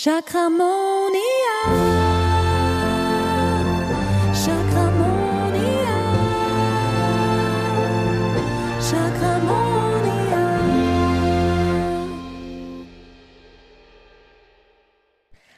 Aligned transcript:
Chakramonia. 0.00 1.58
Chakramonia. 4.32 5.96
Chakramonia. 8.78 10.44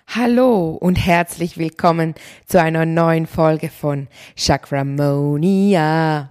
Hallo 0.08 0.70
und 0.70 0.96
herzlich 0.96 1.59
willkommen 1.59 2.14
zu 2.46 2.62
einer 2.62 2.86
neuen 2.86 3.27
Folge 3.27 3.68
von 3.68 4.09
Chakramonia. 4.36 6.30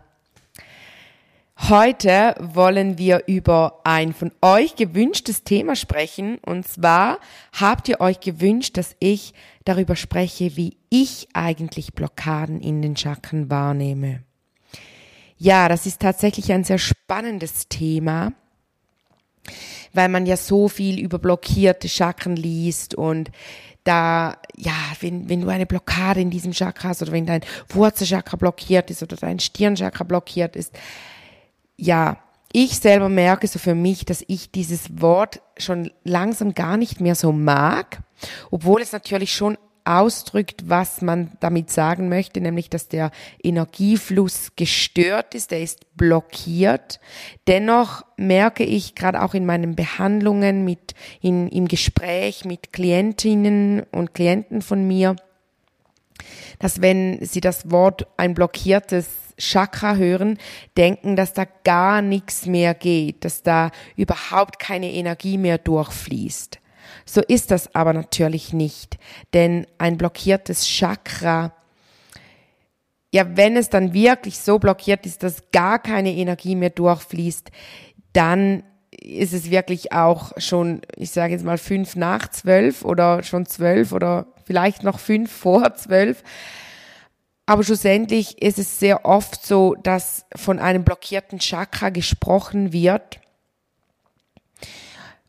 Heute 1.67 2.35
wollen 2.39 2.97
wir 2.97 3.23
über 3.27 3.81
ein 3.83 4.13
von 4.13 4.31
euch 4.41 4.75
gewünschtes 4.75 5.43
Thema 5.43 5.75
sprechen. 5.75 6.39
Und 6.39 6.67
zwar 6.67 7.19
habt 7.59 7.89
ihr 7.89 7.99
euch 7.99 8.21
gewünscht, 8.21 8.77
dass 8.77 8.95
ich 8.99 9.33
darüber 9.65 9.95
spreche, 9.95 10.55
wie 10.55 10.77
ich 10.89 11.27
eigentlich 11.33 11.93
Blockaden 11.93 12.61
in 12.61 12.81
den 12.81 12.95
Chakren 12.95 13.51
wahrnehme. 13.51 14.23
Ja, 15.37 15.69
das 15.69 15.85
ist 15.85 16.01
tatsächlich 16.01 16.51
ein 16.51 16.63
sehr 16.63 16.79
spannendes 16.79 17.67
Thema, 17.67 18.31
weil 19.93 20.09
man 20.09 20.25
ja 20.25 20.37
so 20.37 20.69
viel 20.69 20.97
über 20.97 21.19
blockierte 21.19 21.89
Chakren 21.89 22.35
liest 22.35 22.95
und 22.95 23.31
da, 23.83 24.37
ja, 24.55 24.73
wenn, 25.01 25.29
wenn 25.29 25.41
du 25.41 25.49
eine 25.49 25.65
Blockade 25.65 26.21
in 26.21 26.29
diesem 26.29 26.51
Chakra 26.51 26.89
hast 26.89 27.01
oder 27.01 27.11
wenn 27.11 27.25
dein 27.25 27.41
Wurzelchakra 27.69 28.37
blockiert 28.37 28.89
ist 28.89 29.03
oder 29.03 29.17
dein 29.17 29.39
Stirnchakra 29.39 30.03
blockiert 30.03 30.55
ist, 30.55 30.73
ja, 31.79 32.17
ich 32.51 32.79
selber 32.79 33.09
merke 33.09 33.47
so 33.47 33.59
für 33.59 33.75
mich, 33.75 34.05
dass 34.05 34.23
ich 34.27 34.51
dieses 34.51 35.01
Wort 35.01 35.41
schon 35.57 35.91
langsam 36.03 36.53
gar 36.53 36.77
nicht 36.77 36.99
mehr 36.99 37.15
so 37.15 37.31
mag, 37.31 38.01
obwohl 38.49 38.81
es 38.81 38.91
natürlich 38.91 39.33
schon 39.33 39.57
ausdrückt, 39.85 40.69
was 40.69 41.01
man 41.01 41.31
damit 41.39 41.71
sagen 41.71 42.09
möchte, 42.09 42.41
nämlich 42.41 42.69
dass 42.69 42.89
der 42.89 43.11
Energiefluss 43.41 44.51
gestört 44.55 45.33
ist, 45.35 45.51
der 45.51 45.61
ist 45.61 45.95
blockiert. 45.95 46.99
Dennoch 47.47 48.03
merke 48.17 48.63
ich 48.63 48.93
gerade 48.93 49.21
auch 49.21 49.33
in 49.33 49.45
meinen 49.45 49.75
Behandlungen 49.75 50.65
mit 50.65 50.93
in, 51.21 51.47
im 51.47 51.67
Gespräch 51.67 52.45
mit 52.45 52.73
Klientinnen 52.73 53.83
und 53.91 54.13
Klienten 54.13 54.61
von 54.61 54.87
mir, 54.87 55.15
dass 56.59 56.81
wenn 56.81 57.23
sie 57.25 57.41
das 57.41 57.71
Wort 57.71 58.05
ein 58.17 58.33
blockiertes 58.33 59.28
Chakra 59.39 59.95
hören, 59.95 60.37
denken, 60.77 61.15
dass 61.15 61.33
da 61.33 61.45
gar 61.63 62.01
nichts 62.01 62.45
mehr 62.45 62.73
geht, 62.73 63.25
dass 63.25 63.41
da 63.41 63.71
überhaupt 63.95 64.59
keine 64.59 64.91
Energie 64.91 65.37
mehr 65.37 65.57
durchfließt. 65.57 66.59
So 67.05 67.21
ist 67.21 67.51
das 67.51 67.73
aber 67.75 67.93
natürlich 67.93 68.53
nicht, 68.53 68.97
denn 69.33 69.65
ein 69.77 69.97
blockiertes 69.97 70.67
Chakra, 70.67 71.53
ja, 73.11 73.25
wenn 73.35 73.57
es 73.57 73.69
dann 73.69 73.93
wirklich 73.93 74.37
so 74.37 74.59
blockiert 74.59 75.05
ist, 75.05 75.23
dass 75.23 75.51
gar 75.51 75.79
keine 75.79 76.13
Energie 76.13 76.55
mehr 76.55 76.69
durchfließt, 76.69 77.49
dann 78.13 78.63
ist 78.91 79.33
es 79.33 79.49
wirklich 79.49 79.91
auch 79.93 80.31
schon, 80.37 80.81
ich 80.95 81.11
sage 81.11 81.33
jetzt 81.33 81.45
mal 81.45 81.57
fünf 81.57 81.95
nach 81.95 82.29
zwölf 82.29 82.83
oder 82.83 83.23
schon 83.23 83.45
zwölf 83.45 83.91
oder 83.91 84.27
vielleicht 84.45 84.83
noch 84.83 84.99
fünf 84.99 85.31
vor 85.31 85.75
zwölf. 85.75 86.23
Aber 87.49 87.63
schlussendlich 87.63 88.39
ist 88.43 88.59
es 88.59 88.79
sehr 88.79 89.05
oft 89.05 89.43
so, 89.43 89.73
dass 89.81 90.23
von 90.35 90.59
einem 90.59 90.83
blockierten 90.83 91.39
Chakra 91.39 91.89
gesprochen 91.89 92.73
wird, 92.73 93.19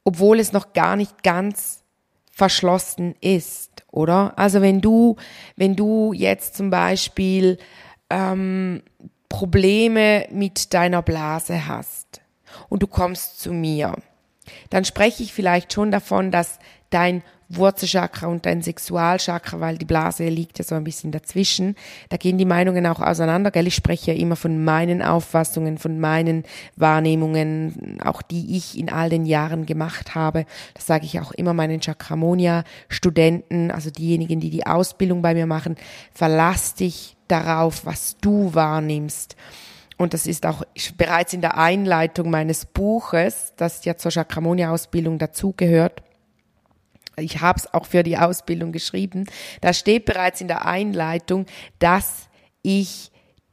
obwohl 0.05 0.39
es 0.39 0.53
noch 0.53 0.75
gar 0.75 0.97
nicht 0.97 1.23
ganz 1.23 1.83
verschlossen 2.31 3.15
ist, 3.23 3.85
oder? 3.91 4.39
Also 4.39 4.61
wenn 4.61 4.83
du, 4.83 5.17
wenn 5.57 5.77
du 5.77 6.13
jetzt 6.13 6.57
zum 6.57 6.69
Beispiel 6.69 7.57
ähm, 8.11 8.83
Probleme 9.31 10.27
mit 10.31 10.75
deiner 10.75 11.01
Blase 11.01 11.69
hast 11.69 12.21
und 12.69 12.83
du 12.83 12.87
kommst 12.87 13.41
zu 13.41 13.51
mir, 13.51 13.97
dann 14.71 14.85
spreche 14.85 15.23
ich 15.23 15.33
vielleicht 15.33 15.73
schon 15.73 15.91
davon, 15.91 16.31
dass 16.31 16.59
dein 16.91 17.23
Wurzelchakra 17.51 18.29
und 18.29 18.47
dein 18.47 18.63
Sexualchakra, 18.63 19.59
weil 19.59 19.77
die 19.77 19.85
Blase 19.85 20.29
liegt 20.29 20.59
ja 20.59 20.65
so 20.65 20.77
ein 20.77 20.85
bisschen 20.85 21.11
dazwischen. 21.11 21.75
Da 22.09 22.17
gehen 22.17 22.39
die 22.39 22.45
Meinungen 22.45 22.87
auch 22.87 23.01
auseinander, 23.01 23.51
gell? 23.51 23.67
Ich 23.67 23.75
spreche 23.75 24.13
ja 24.13 24.19
immer 24.19 24.37
von 24.37 24.63
meinen 24.63 25.03
Auffassungen, 25.03 25.77
von 25.77 25.99
meinen 25.99 26.45
Wahrnehmungen, 26.77 27.99
auch 28.05 28.23
die 28.23 28.57
ich 28.57 28.79
in 28.79 28.89
all 28.89 29.11
den 29.11 29.27
Jahren 29.27 29.67
gemacht 29.67 30.15
habe. 30.15 30.47
Das 30.75 30.87
sage 30.87 31.07
ich 31.07 31.19
auch 31.19 31.33
immer 31.33 31.53
meinen 31.53 31.81
Chakramonia-Studenten, 31.81 33.73
also 33.73 33.91
diejenigen, 33.91 34.39
die 34.39 34.51
die 34.51 34.67
Ausbildung 34.67 35.21
bei 35.21 35.35
mir 35.35 35.47
machen. 35.47 35.75
Verlass 36.15 36.75
dich 36.75 37.17
darauf, 37.27 37.85
was 37.85 38.17
du 38.21 38.55
wahrnimmst. 38.55 39.35
Und 40.01 40.15
das 40.15 40.27
ist 40.27 40.47
auch 40.47 40.63
bereits 40.97 41.35
in 41.35 41.43
der 41.43 41.59
Einleitung 41.59 42.31
meines 42.31 42.65
Buches, 42.65 43.53
das 43.59 43.85
ja 43.85 43.99
zur 43.99 44.11
Chakramonia-Ausbildung 44.11 45.19
dazugehört. 45.19 46.03
Ich 47.19 47.43
habe 47.43 47.59
es 47.59 47.75
auch 47.75 47.85
für 47.85 48.03
die 48.03 48.17
Ausbildung 48.17 48.73
geschrieben, 48.73 49.27
da 49.61 49.75
steht 49.75 50.07
bereits 50.07 50.41
in 50.41 50.49
der 50.49 50.65
Einleitung, 50.65 51.45
dass 51.81 52.31
ich 52.63 53.10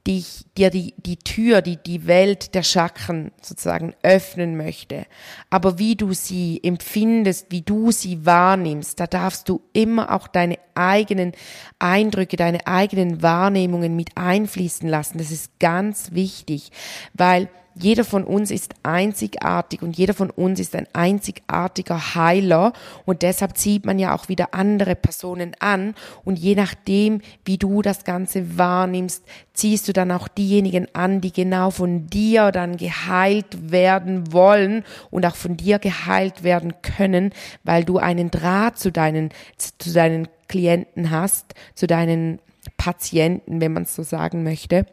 dich, 0.07 0.45
dir 0.57 0.69
die, 0.69 0.93
die 0.97 1.17
Tür, 1.17 1.61
die, 1.61 1.77
die 1.77 2.07
Welt 2.07 2.55
der 2.55 2.63
Chakren 2.63 3.31
sozusagen 3.41 3.93
öffnen 4.01 4.55
möchte. 4.55 5.05
Aber 5.49 5.77
wie 5.77 5.95
du 5.95 6.13
sie 6.13 6.61
empfindest, 6.63 7.47
wie 7.49 7.61
du 7.61 7.91
sie 7.91 8.25
wahrnimmst, 8.25 8.99
da 8.99 9.05
darfst 9.05 9.49
du 9.49 9.61
immer 9.73 10.13
auch 10.13 10.27
deine 10.27 10.57
eigenen 10.75 11.33
Eindrücke, 11.77 12.37
deine 12.37 12.65
eigenen 12.65 13.21
Wahrnehmungen 13.21 13.95
mit 13.95 14.15
einfließen 14.15 14.87
lassen. 14.87 15.17
Das 15.17 15.31
ist 15.31 15.59
ganz 15.59 16.13
wichtig, 16.13 16.71
weil 17.13 17.49
jeder 17.79 18.03
von 18.03 18.23
uns 18.23 18.51
ist 18.51 18.73
einzigartig 18.83 19.81
und 19.81 19.97
jeder 19.97 20.13
von 20.13 20.29
uns 20.29 20.59
ist 20.59 20.75
ein 20.75 20.87
einzigartiger 20.93 22.15
Heiler 22.15 22.73
und 23.05 23.21
deshalb 23.21 23.57
zieht 23.57 23.85
man 23.85 23.99
ja 23.99 24.15
auch 24.15 24.29
wieder 24.29 24.53
andere 24.53 24.95
Personen 24.95 25.53
an 25.59 25.95
und 26.23 26.37
je 26.39 26.55
nachdem, 26.55 27.21
wie 27.45 27.57
du 27.57 27.81
das 27.81 28.03
Ganze 28.03 28.57
wahrnimmst, 28.57 29.23
ziehst 29.53 29.87
du 29.87 29.93
dann 29.93 30.11
auch 30.11 30.27
diejenigen 30.27 30.87
an, 30.93 31.21
die 31.21 31.33
genau 31.33 31.71
von 31.71 32.07
dir 32.07 32.51
dann 32.51 32.77
geheilt 32.77 33.71
werden 33.71 34.31
wollen 34.31 34.83
und 35.09 35.25
auch 35.25 35.35
von 35.35 35.57
dir 35.57 35.79
geheilt 35.79 36.43
werden 36.43 36.73
können, 36.81 37.31
weil 37.63 37.83
du 37.83 37.97
einen 37.97 38.31
Draht 38.31 38.77
zu 38.77 38.91
deinen, 38.91 39.29
zu 39.57 39.93
deinen 39.93 40.27
Klienten 40.47 41.11
hast, 41.11 41.53
zu 41.75 41.87
deinen 41.87 42.39
Patienten, 42.77 43.61
wenn 43.61 43.73
man 43.73 43.83
es 43.83 43.95
so 43.95 44.03
sagen 44.03 44.43
möchte. 44.43 44.85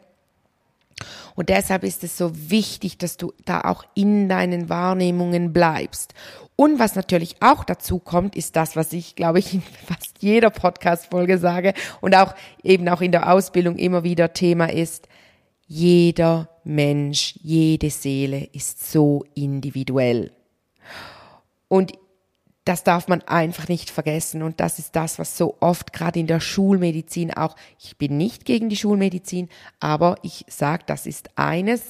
Und 1.35 1.49
deshalb 1.49 1.83
ist 1.83 2.03
es 2.03 2.17
so 2.17 2.31
wichtig, 2.33 2.97
dass 2.97 3.17
du 3.17 3.33
da 3.43 3.61
auch 3.61 3.83
in 3.93 4.29
deinen 4.29 4.69
Wahrnehmungen 4.69 5.51
bleibst. 5.51 6.13
Und 6.55 6.79
was 6.79 6.95
natürlich 6.95 7.35
auch 7.41 7.65
dazu 7.65 7.99
kommt, 7.99 8.35
ist 8.35 8.55
das, 8.55 8.75
was 8.75 8.93
ich, 8.93 9.15
glaube 9.15 9.39
ich, 9.39 9.53
in 9.53 9.61
fast 9.61 10.21
jeder 10.21 10.49
Podcast-Folge 10.49 11.37
sage 11.37 11.73
und 11.99 12.15
auch 12.15 12.33
eben 12.63 12.87
auch 12.87 13.01
in 13.01 13.11
der 13.11 13.31
Ausbildung 13.31 13.77
immer 13.77 14.03
wieder 14.03 14.33
Thema 14.33 14.71
ist, 14.71 15.07
jeder 15.67 16.49
Mensch, 16.63 17.35
jede 17.41 17.89
Seele 17.89 18.47
ist 18.53 18.91
so 18.91 19.25
individuell. 19.33 20.31
Und 21.67 21.93
das 22.65 22.83
darf 22.83 23.07
man 23.07 23.21
einfach 23.21 23.67
nicht 23.67 23.91
vergessen. 23.91 24.41
Und 24.41 24.59
das 24.59 24.79
ist 24.79 24.95
das, 24.95 25.19
was 25.19 25.37
so 25.37 25.55
oft 25.59 25.93
gerade 25.93 26.19
in 26.19 26.27
der 26.27 26.39
Schulmedizin 26.39 27.31
auch, 27.31 27.55
ich 27.81 27.95
bin 27.97 28.17
nicht 28.17 28.43
gegen 28.43 28.69
die 28.69 28.75
Schulmedizin, 28.75 29.49
aber 29.79 30.17
ich 30.23 30.45
sage, 30.49 30.83
das 30.87 31.05
ist 31.05 31.29
eines, 31.35 31.83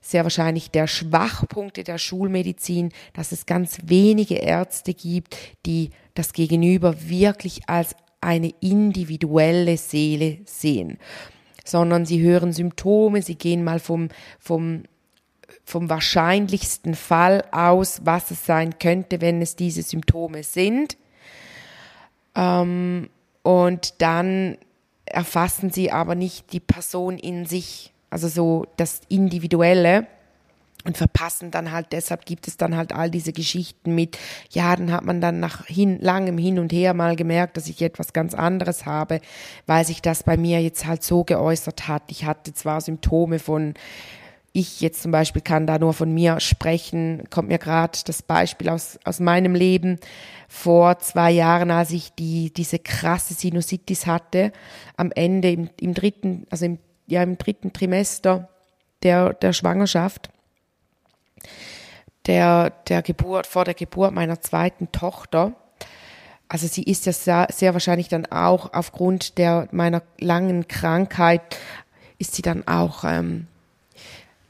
sehr 0.00 0.24
wahrscheinlich 0.24 0.70
der 0.70 0.86
Schwachpunkte 0.86 1.84
der 1.84 1.98
Schulmedizin, 1.98 2.92
dass 3.12 3.32
es 3.32 3.44
ganz 3.44 3.78
wenige 3.84 4.36
Ärzte 4.36 4.94
gibt, 4.94 5.36
die 5.66 5.90
das 6.14 6.32
Gegenüber 6.32 7.08
wirklich 7.08 7.68
als 7.68 7.94
eine 8.20 8.54
individuelle 8.60 9.76
Seele 9.76 10.38
sehen, 10.46 10.98
sondern 11.64 12.06
sie 12.06 12.22
hören 12.22 12.52
Symptome, 12.52 13.20
sie 13.20 13.34
gehen 13.34 13.64
mal 13.64 13.80
vom, 13.80 14.08
vom 14.38 14.84
vom 15.66 15.90
wahrscheinlichsten 15.90 16.94
Fall 16.94 17.44
aus, 17.50 18.00
was 18.04 18.30
es 18.30 18.46
sein 18.46 18.78
könnte, 18.78 19.20
wenn 19.20 19.42
es 19.42 19.56
diese 19.56 19.82
Symptome 19.82 20.44
sind. 20.44 20.96
Ähm, 22.36 23.10
und 23.42 24.00
dann 24.00 24.58
erfassen 25.04 25.70
sie 25.70 25.90
aber 25.90 26.14
nicht 26.14 26.52
die 26.52 26.60
Person 26.60 27.18
in 27.18 27.46
sich, 27.46 27.92
also 28.10 28.28
so 28.28 28.66
das 28.76 29.00
Individuelle 29.08 30.06
und 30.84 30.96
verpassen 30.96 31.50
dann 31.50 31.72
halt, 31.72 31.88
deshalb 31.90 32.26
gibt 32.26 32.46
es 32.46 32.56
dann 32.56 32.76
halt 32.76 32.92
all 32.92 33.10
diese 33.10 33.32
Geschichten 33.32 33.92
mit, 33.92 34.18
ja, 34.50 34.76
dann 34.76 34.92
hat 34.92 35.04
man 35.04 35.20
dann 35.20 35.40
nach 35.40 35.66
hin, 35.66 35.98
langem 36.00 36.38
Hin 36.38 36.60
und 36.60 36.72
Her 36.72 36.94
mal 36.94 37.16
gemerkt, 37.16 37.56
dass 37.56 37.66
ich 37.66 37.82
etwas 37.82 38.12
ganz 38.12 38.34
anderes 38.34 38.86
habe, 38.86 39.20
weil 39.66 39.84
sich 39.84 40.00
das 40.00 40.22
bei 40.22 40.36
mir 40.36 40.62
jetzt 40.62 40.86
halt 40.86 41.02
so 41.02 41.24
geäußert 41.24 41.88
hat. 41.88 42.04
Ich 42.06 42.24
hatte 42.24 42.54
zwar 42.54 42.80
Symptome 42.80 43.40
von 43.40 43.74
ich 44.56 44.80
jetzt 44.80 45.02
zum 45.02 45.12
Beispiel 45.12 45.42
kann 45.42 45.66
da 45.66 45.78
nur 45.78 45.92
von 45.92 46.12
mir 46.12 46.40
sprechen, 46.40 47.24
kommt 47.30 47.48
mir 47.48 47.58
gerade 47.58 47.98
das 48.06 48.22
Beispiel 48.22 48.70
aus, 48.70 48.98
aus 49.04 49.20
meinem 49.20 49.54
Leben 49.54 49.98
vor 50.48 50.98
zwei 50.98 51.30
Jahren, 51.30 51.70
als 51.70 51.90
ich 51.90 52.12
die, 52.14 52.52
diese 52.52 52.78
krasse 52.78 53.34
Sinusitis 53.34 54.06
hatte, 54.06 54.52
am 54.96 55.12
Ende 55.12 55.50
im, 55.50 55.70
im 55.78 55.92
dritten, 55.92 56.46
also 56.50 56.64
im, 56.64 56.78
ja, 57.06 57.22
im 57.22 57.36
dritten 57.36 57.74
Trimester 57.74 58.48
der, 59.02 59.34
der 59.34 59.52
Schwangerschaft, 59.52 60.30
der, 62.26 62.70
der 62.88 63.02
Geburt, 63.02 63.46
vor 63.46 63.64
der 63.64 63.74
Geburt 63.74 64.14
meiner 64.14 64.40
zweiten 64.40 64.90
Tochter. 64.90 65.52
Also 66.48 66.66
sie 66.66 66.84
ist 66.84 67.04
ja 67.04 67.12
sehr, 67.12 67.48
sehr 67.52 67.74
wahrscheinlich 67.74 68.08
dann 68.08 68.24
auch 68.26 68.72
aufgrund 68.72 69.36
der 69.36 69.68
meiner 69.70 70.02
langen 70.18 70.66
Krankheit 70.66 71.42
ist 72.18 72.34
sie 72.34 72.42
dann 72.42 72.66
auch 72.66 73.04
ähm, 73.04 73.48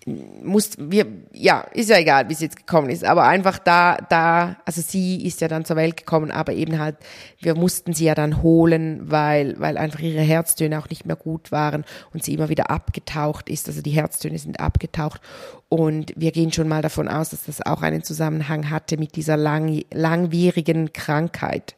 muss 0.07 0.71
wir 0.79 1.07
ja 1.33 1.63
ist 1.73 1.91
ja 1.91 1.99
egal 1.99 2.29
wie 2.29 2.33
es 2.33 2.41
jetzt 2.41 2.57
gekommen 2.57 2.91
ist 2.91 3.05
aber 3.05 3.25
einfach 3.25 3.59
da 3.59 3.97
da 4.09 4.57
also 4.65 4.81
sie 4.81 5.27
ist 5.27 5.41
ja 5.41 5.49
dann 5.49 5.65
zur 5.65 5.77
Welt 5.77 5.97
gekommen 5.97 6.31
aber 6.31 6.53
eben 6.53 6.79
halt 6.79 6.97
wir 7.41 7.57
mussten 7.57 7.93
sie 7.93 8.05
ja 8.05 8.15
dann 8.15 8.43
holen 8.43 9.01
weil 9.11 9.59
weil 9.59 9.77
einfach 9.77 10.01
ihre 10.01 10.23
Herztöne 10.23 10.79
auch 10.79 10.89
nicht 10.89 11.07
mehr 11.07 11.17
gut 11.17 11.51
waren 11.51 11.85
und 12.13 12.23
sie 12.23 12.35
immer 12.35 12.49
wieder 12.49 12.71
abgetaucht 12.71 13.49
ist 13.49 13.67
also 13.67 13.83
die 13.83 13.91
Herztöne 13.91 14.39
sind 14.39 14.61
abgetaucht 14.61 15.21
und 15.69 16.13
wir 16.15 16.31
gehen 16.31 16.53
schon 16.53 16.69
mal 16.69 16.83
davon 16.83 17.09
aus 17.09 17.31
dass 17.31 17.45
das 17.45 17.65
auch 17.65 17.83
einen 17.83 18.05
Zusammenhang 18.05 18.71
hatte 18.71 18.97
mit 18.97 19.17
dieser 19.17 19.37
lang, 19.37 19.83
langwierigen 19.93 20.93
Krankheit. 20.93 21.75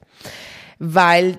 Weil 0.79 1.39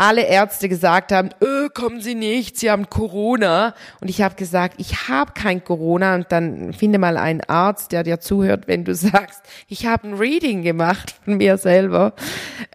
alle 0.00 0.22
Ärzte 0.22 0.70
gesagt 0.70 1.12
haben, 1.12 1.28
öh, 1.42 1.68
kommen 1.68 2.00
Sie 2.00 2.14
nicht, 2.14 2.56
Sie 2.56 2.70
haben 2.70 2.88
Corona. 2.88 3.74
Und 4.00 4.08
ich 4.08 4.22
habe 4.22 4.34
gesagt, 4.34 4.76
ich 4.78 5.08
habe 5.08 5.32
kein 5.34 5.62
Corona. 5.62 6.14
Und 6.14 6.32
dann 6.32 6.72
finde 6.72 6.98
mal 6.98 7.18
einen 7.18 7.42
Arzt, 7.42 7.92
der 7.92 8.02
dir 8.02 8.18
zuhört, 8.18 8.66
wenn 8.66 8.84
du 8.84 8.94
sagst, 8.94 9.42
ich 9.68 9.84
habe 9.84 10.08
ein 10.08 10.14
Reading 10.14 10.62
gemacht 10.62 11.14
von 11.24 11.36
mir 11.36 11.58
selber. 11.58 12.14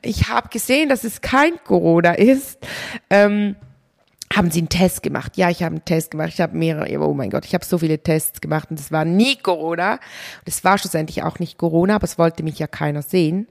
Ich 0.03 0.29
habe 0.29 0.49
gesehen, 0.49 0.87
dass 0.87 1.03
es 1.03 1.21
kein 1.21 1.53
Corona 1.63 2.13
ist. 2.13 2.59
Ähm, 3.09 3.55
haben 4.31 4.51
Sie 4.51 4.59
einen 4.59 4.69
Test 4.69 5.01
gemacht? 5.01 5.35
Ja, 5.35 5.49
ich 5.49 5.63
habe 5.63 5.75
einen 5.75 5.85
Test 5.85 6.11
gemacht. 6.11 6.29
Ich 6.31 6.41
habe 6.41 6.55
mehrere, 6.55 6.99
oh 6.99 7.15
mein 7.15 7.31
Gott, 7.31 7.45
ich 7.45 7.55
habe 7.55 7.65
so 7.65 7.79
viele 7.79 7.97
Tests 8.03 8.39
gemacht 8.39 8.69
und 8.69 8.79
es 8.79 8.91
war 8.91 9.03
nie 9.03 9.35
Corona. 9.35 9.99
Es 10.45 10.63
war 10.63 10.77
schlussendlich 10.77 11.23
auch 11.23 11.39
nicht 11.39 11.57
Corona, 11.57 11.95
aber 11.95 12.03
es 12.03 12.19
wollte 12.19 12.43
mich 12.43 12.59
ja 12.59 12.67
keiner 12.67 13.01
sehen. 13.01 13.47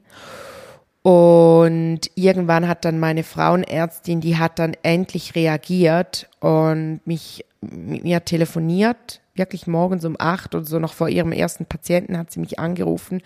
Und 1.06 2.00
irgendwann 2.14 2.66
hat 2.66 2.86
dann 2.86 2.98
meine 2.98 3.24
Frauenärztin, 3.24 4.22
die 4.22 4.38
hat 4.38 4.58
dann 4.58 4.72
endlich 4.82 5.34
reagiert 5.34 6.30
und 6.40 7.02
mich 7.04 7.44
mit 7.60 8.04
mir 8.04 8.24
telefoniert, 8.24 9.20
wirklich 9.34 9.66
morgens 9.66 10.06
um 10.06 10.16
acht 10.18 10.54
oder 10.54 10.64
so 10.64 10.78
noch 10.78 10.94
vor 10.94 11.10
ihrem 11.10 11.32
ersten 11.32 11.66
Patienten 11.66 12.16
hat 12.16 12.30
sie 12.30 12.40
mich 12.40 12.58
angerufen 12.58 13.20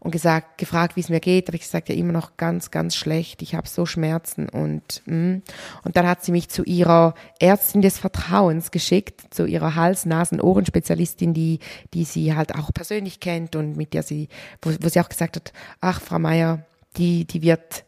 und 0.00 0.10
gesagt, 0.10 0.58
gefragt, 0.58 0.96
wie 0.96 1.00
es 1.00 1.08
mir 1.08 1.20
geht. 1.20 1.46
Habe 1.48 1.56
ich 1.56 1.62
gesagt, 1.62 1.88
ja 1.88 1.94
immer 1.94 2.12
noch 2.12 2.36
ganz, 2.36 2.70
ganz 2.70 2.94
schlecht. 2.94 3.40
Ich 3.40 3.54
habe 3.54 3.66
so 3.68 3.86
Schmerzen 3.86 4.50
und 4.50 5.00
mm. 5.06 5.36
und 5.82 5.96
dann 5.96 6.06
hat 6.06 6.22
sie 6.22 6.32
mich 6.32 6.50
zu 6.50 6.62
ihrer 6.62 7.14
Ärztin 7.40 7.80
des 7.80 7.96
Vertrauens 7.98 8.70
geschickt, 8.70 9.32
zu 9.32 9.46
ihrer 9.46 9.76
Hals-, 9.76 10.04
Nasen-, 10.04 10.42
Ohrenspezialistin, 10.42 11.32
die 11.32 11.60
die 11.94 12.04
sie 12.04 12.34
halt 12.34 12.54
auch 12.54 12.70
persönlich 12.74 13.18
kennt 13.20 13.56
und 13.56 13.78
mit 13.78 13.94
der 13.94 14.02
sie, 14.02 14.28
wo, 14.60 14.72
wo 14.78 14.88
sie 14.90 15.00
auch 15.00 15.08
gesagt 15.08 15.36
hat, 15.36 15.54
ach 15.80 16.02
Frau 16.02 16.18
Meier, 16.18 16.66
die, 16.96 17.24
die 17.24 17.42
wird, 17.42 17.84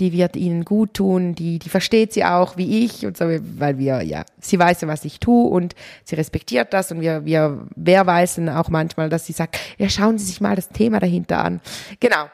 die 0.00 0.12
wird 0.12 0.36
ihnen 0.36 0.64
gut 0.64 0.94
tun, 0.94 1.34
die, 1.34 1.58
die 1.58 1.68
versteht 1.68 2.12
sie 2.12 2.24
auch 2.24 2.56
wie 2.56 2.84
ich 2.84 3.06
und 3.06 3.16
so, 3.16 3.26
weil 3.26 3.78
wir, 3.78 4.02
ja, 4.02 4.24
sie 4.40 4.58
weiß 4.58 4.80
ja, 4.80 4.88
was 4.88 5.04
ich 5.04 5.20
tue 5.20 5.48
und 5.48 5.74
sie 6.04 6.16
respektiert 6.16 6.72
das 6.72 6.90
und 6.90 7.00
wir, 7.00 7.24
wir 7.24 7.66
wehrweisen 7.76 8.48
auch 8.48 8.68
manchmal, 8.68 9.08
dass 9.08 9.26
sie 9.26 9.32
sagt, 9.32 9.58
ja, 9.78 9.88
schauen 9.88 10.18
Sie 10.18 10.26
sich 10.26 10.40
mal 10.40 10.56
das 10.56 10.68
Thema 10.68 10.98
dahinter 10.98 11.44
an. 11.44 11.60
Genau. 12.00 12.26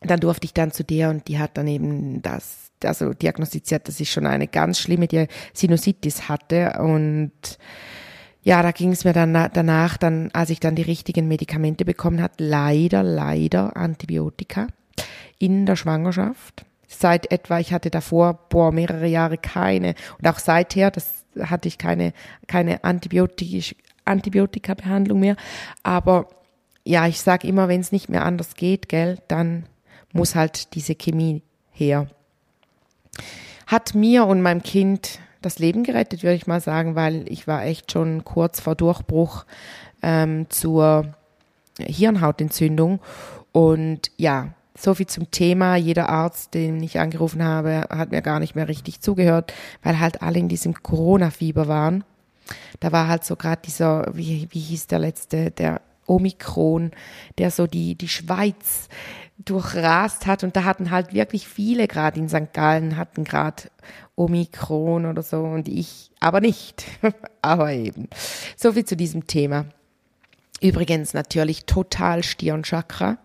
Dann 0.00 0.20
durfte 0.20 0.44
ich 0.44 0.54
dann 0.54 0.70
zu 0.70 0.84
der 0.84 1.10
und 1.10 1.26
die 1.26 1.40
hat 1.40 1.56
dann 1.56 1.66
eben 1.66 2.22
das, 2.22 2.70
also 2.84 3.12
diagnostiziert, 3.12 3.88
dass 3.88 3.98
ich 3.98 4.12
schon 4.12 4.26
eine 4.26 4.46
ganz 4.46 4.78
schlimme 4.78 5.08
Sinusitis 5.52 6.28
hatte 6.28 6.78
und 6.80 7.32
ja, 8.42 8.62
da 8.62 8.70
ging 8.70 8.92
es 8.92 9.04
mir 9.04 9.12
dann 9.12 9.34
danach, 9.52 9.96
dann, 9.96 10.30
als 10.32 10.50
ich 10.50 10.60
dann 10.60 10.76
die 10.76 10.82
richtigen 10.82 11.26
Medikamente 11.26 11.84
bekommen 11.84 12.22
hat, 12.22 12.34
leider, 12.38 13.02
leider 13.02 13.76
Antibiotika 13.76 14.68
in 15.38 15.66
der 15.66 15.76
Schwangerschaft. 15.76 16.64
Seit 16.86 17.30
etwa, 17.30 17.58
ich 17.58 17.72
hatte 17.72 17.90
davor, 17.90 18.38
boah, 18.48 18.72
mehrere 18.72 19.06
Jahre 19.06 19.38
keine. 19.38 19.94
Und 20.18 20.26
auch 20.26 20.38
seither, 20.38 20.90
das 20.90 21.24
hatte 21.38 21.68
ich 21.68 21.78
keine, 21.78 22.12
keine 22.46 22.82
Antibiotik, 22.84 23.76
Antibiotika-Behandlung 24.04 25.20
mehr. 25.20 25.36
Aber 25.82 26.28
ja, 26.84 27.06
ich 27.06 27.20
sage 27.20 27.46
immer, 27.46 27.68
wenn 27.68 27.80
es 27.80 27.92
nicht 27.92 28.08
mehr 28.08 28.24
anders 28.24 28.54
geht, 28.54 28.88
gell, 28.88 29.18
dann 29.28 29.66
muss 30.12 30.34
halt 30.34 30.74
diese 30.74 30.94
Chemie 30.94 31.42
her. 31.70 32.06
Hat 33.66 33.94
mir 33.94 34.24
und 34.24 34.40
meinem 34.40 34.62
Kind 34.62 35.20
das 35.42 35.58
Leben 35.58 35.84
gerettet, 35.84 36.22
würde 36.22 36.34
ich 36.36 36.46
mal 36.46 36.60
sagen, 36.60 36.94
weil 36.94 37.30
ich 37.30 37.46
war 37.46 37.64
echt 37.64 37.92
schon 37.92 38.24
kurz 38.24 38.60
vor 38.60 38.74
Durchbruch 38.74 39.44
ähm, 40.02 40.46
zur 40.48 41.14
Hirnhautentzündung. 41.78 43.00
Und 43.52 44.10
ja, 44.16 44.54
so 44.78 44.94
viel 44.94 45.06
zum 45.06 45.30
Thema. 45.30 45.76
Jeder 45.76 46.08
Arzt, 46.08 46.54
den 46.54 46.82
ich 46.82 46.98
angerufen 47.00 47.42
habe, 47.42 47.86
hat 47.90 48.10
mir 48.10 48.22
gar 48.22 48.40
nicht 48.40 48.54
mehr 48.54 48.68
richtig 48.68 49.00
zugehört, 49.00 49.52
weil 49.82 49.98
halt 49.98 50.22
alle 50.22 50.38
in 50.38 50.48
diesem 50.48 50.74
Corona-Fieber 50.74 51.68
waren. 51.68 52.04
Da 52.80 52.92
war 52.92 53.08
halt 53.08 53.24
so 53.24 53.36
gerade 53.36 53.60
dieser, 53.64 54.06
wie, 54.14 54.48
wie 54.50 54.60
hieß 54.60 54.86
der 54.86 55.00
letzte, 55.00 55.50
der 55.50 55.80
Omikron, 56.06 56.92
der 57.36 57.50
so 57.50 57.66
die, 57.66 57.94
die 57.94 58.08
Schweiz 58.08 58.88
durchrast 59.38 60.26
hat. 60.26 60.44
Und 60.44 60.56
da 60.56 60.64
hatten 60.64 60.90
halt 60.90 61.12
wirklich 61.12 61.46
viele, 61.46 61.86
gerade 61.86 62.18
in 62.18 62.28
St. 62.28 62.52
Gallen, 62.52 62.96
hatten 62.96 63.24
gerade 63.24 63.64
Omikron 64.16 65.06
oder 65.06 65.22
so 65.22 65.42
und 65.42 65.68
ich 65.68 66.10
aber 66.20 66.40
nicht. 66.40 66.84
aber 67.42 67.72
eben. 67.72 68.08
So 68.56 68.72
viel 68.72 68.84
zu 68.84 68.96
diesem 68.96 69.26
Thema. 69.26 69.66
Übrigens 70.60 71.14
natürlich 71.14 71.66
total 71.66 72.24
Stirnchakra. 72.24 73.18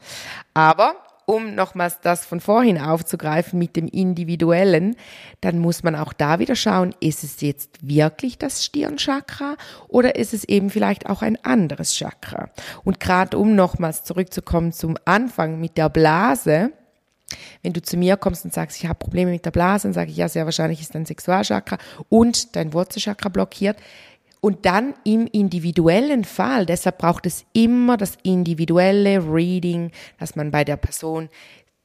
Aber 0.53 0.95
um 1.25 1.55
nochmals 1.55 1.99
das 2.01 2.25
von 2.25 2.39
vorhin 2.39 2.79
aufzugreifen 2.79 3.59
mit 3.59 3.75
dem 3.75 3.87
Individuellen, 3.87 4.95
dann 5.41 5.59
muss 5.59 5.83
man 5.83 5.95
auch 5.95 6.13
da 6.13 6.39
wieder 6.39 6.55
schauen, 6.55 6.93
ist 6.99 7.23
es 7.23 7.41
jetzt 7.41 7.77
wirklich 7.81 8.37
das 8.37 8.63
Stirnchakra 8.63 9.55
oder 9.87 10.15
ist 10.15 10.33
es 10.33 10.43
eben 10.43 10.69
vielleicht 10.69 11.07
auch 11.07 11.21
ein 11.21 11.37
anderes 11.43 11.93
Chakra? 11.93 12.49
Und 12.83 12.99
gerade 12.99 13.37
um 13.37 13.55
nochmals 13.55 14.03
zurückzukommen 14.03 14.71
zum 14.71 14.97
Anfang 15.05 15.59
mit 15.59 15.77
der 15.77 15.89
Blase, 15.89 16.71
wenn 17.61 17.73
du 17.73 17.81
zu 17.81 17.97
mir 17.97 18.17
kommst 18.17 18.45
und 18.45 18.53
sagst, 18.53 18.77
ich 18.77 18.87
habe 18.87 18.99
Probleme 18.99 19.31
mit 19.31 19.45
der 19.45 19.51
Blase, 19.51 19.87
dann 19.87 19.93
sage 19.93 20.11
ich, 20.11 20.17
ja, 20.17 20.29
sehr 20.29 20.45
wahrscheinlich 20.45 20.81
ist 20.81 20.95
dein 20.95 21.05
Sexualchakra 21.05 21.77
und 22.09 22.55
dein 22.55 22.73
Wurzelchakra 22.73 23.29
blockiert. 23.29 23.77
Und 24.43 24.65
dann 24.65 24.93
im 25.05 25.25
individuellen 25.27 26.25
Fall, 26.25 26.65
deshalb 26.65 26.97
braucht 26.97 27.25
es 27.25 27.45
immer 27.53 27.95
das 27.95 28.17
individuelle 28.23 29.23
Reading, 29.25 29.91
dass 30.19 30.35
man 30.35 30.51
bei 30.51 30.65
der 30.65 30.75
Person 30.75 31.29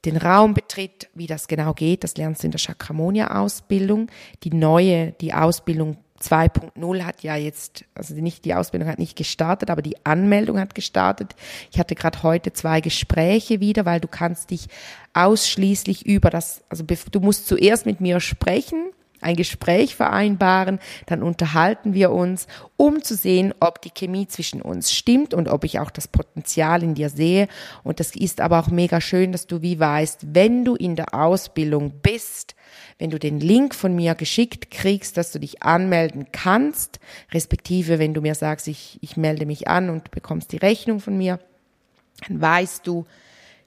den 0.04 0.16
Raum 0.16 0.54
betritt, 0.54 1.08
wie 1.14 1.28
das 1.28 1.46
genau 1.46 1.72
geht, 1.72 2.02
das 2.02 2.16
lernst 2.16 2.42
du 2.42 2.48
in 2.48 2.50
der 2.50 2.58
Chakramonia-Ausbildung. 2.58 4.08
Die 4.42 4.52
neue, 4.52 5.12
die 5.20 5.34
Ausbildung 5.34 5.98
2.0 6.20 7.04
hat 7.04 7.22
ja 7.22 7.36
jetzt, 7.36 7.84
also 7.94 8.12
nicht 8.14 8.44
die 8.44 8.54
Ausbildung 8.54 8.88
hat 8.88 8.98
nicht 8.98 9.14
gestartet, 9.14 9.70
aber 9.70 9.80
die 9.80 10.04
Anmeldung 10.04 10.58
hat 10.58 10.74
gestartet. 10.74 11.36
Ich 11.70 11.78
hatte 11.78 11.94
gerade 11.94 12.24
heute 12.24 12.52
zwei 12.52 12.80
Gespräche 12.80 13.60
wieder, 13.60 13.84
weil 13.84 14.00
du 14.00 14.08
kannst 14.08 14.50
dich 14.50 14.66
ausschließlich 15.14 16.06
über 16.06 16.30
das, 16.30 16.64
also 16.70 16.82
du 16.82 17.20
musst 17.20 17.46
zuerst 17.46 17.86
mit 17.86 18.00
mir 18.00 18.18
sprechen, 18.18 18.90
ein 19.20 19.36
Gespräch 19.36 19.96
vereinbaren, 19.96 20.78
dann 21.06 21.22
unterhalten 21.22 21.94
wir 21.94 22.12
uns, 22.12 22.46
um 22.76 23.02
zu 23.02 23.14
sehen, 23.14 23.52
ob 23.60 23.82
die 23.82 23.90
Chemie 23.90 24.28
zwischen 24.28 24.62
uns 24.62 24.92
stimmt 24.92 25.34
und 25.34 25.48
ob 25.48 25.64
ich 25.64 25.80
auch 25.80 25.90
das 25.90 26.08
Potenzial 26.08 26.82
in 26.82 26.94
dir 26.94 27.10
sehe. 27.10 27.48
Und 27.82 28.00
das 28.00 28.14
ist 28.14 28.40
aber 28.40 28.60
auch 28.60 28.68
mega 28.68 29.00
schön, 29.00 29.32
dass 29.32 29.46
du 29.46 29.62
wie 29.62 29.80
weißt, 29.80 30.34
wenn 30.34 30.64
du 30.64 30.74
in 30.74 30.96
der 30.96 31.14
Ausbildung 31.14 31.92
bist, 32.02 32.54
wenn 32.98 33.10
du 33.10 33.18
den 33.18 33.40
Link 33.40 33.74
von 33.74 33.94
mir 33.94 34.14
geschickt 34.14 34.70
kriegst, 34.70 35.16
dass 35.16 35.32
du 35.32 35.40
dich 35.40 35.62
anmelden 35.62 36.26
kannst, 36.32 37.00
respektive 37.32 37.98
wenn 37.98 38.14
du 38.14 38.20
mir 38.20 38.34
sagst, 38.34 38.68
ich, 38.68 38.98
ich 39.00 39.16
melde 39.16 39.46
mich 39.46 39.68
an 39.68 39.90
und 39.90 40.10
bekommst 40.10 40.52
die 40.52 40.58
Rechnung 40.58 41.00
von 41.00 41.16
mir, 41.16 41.38
dann 42.26 42.40
weißt 42.40 42.86
du, 42.86 43.06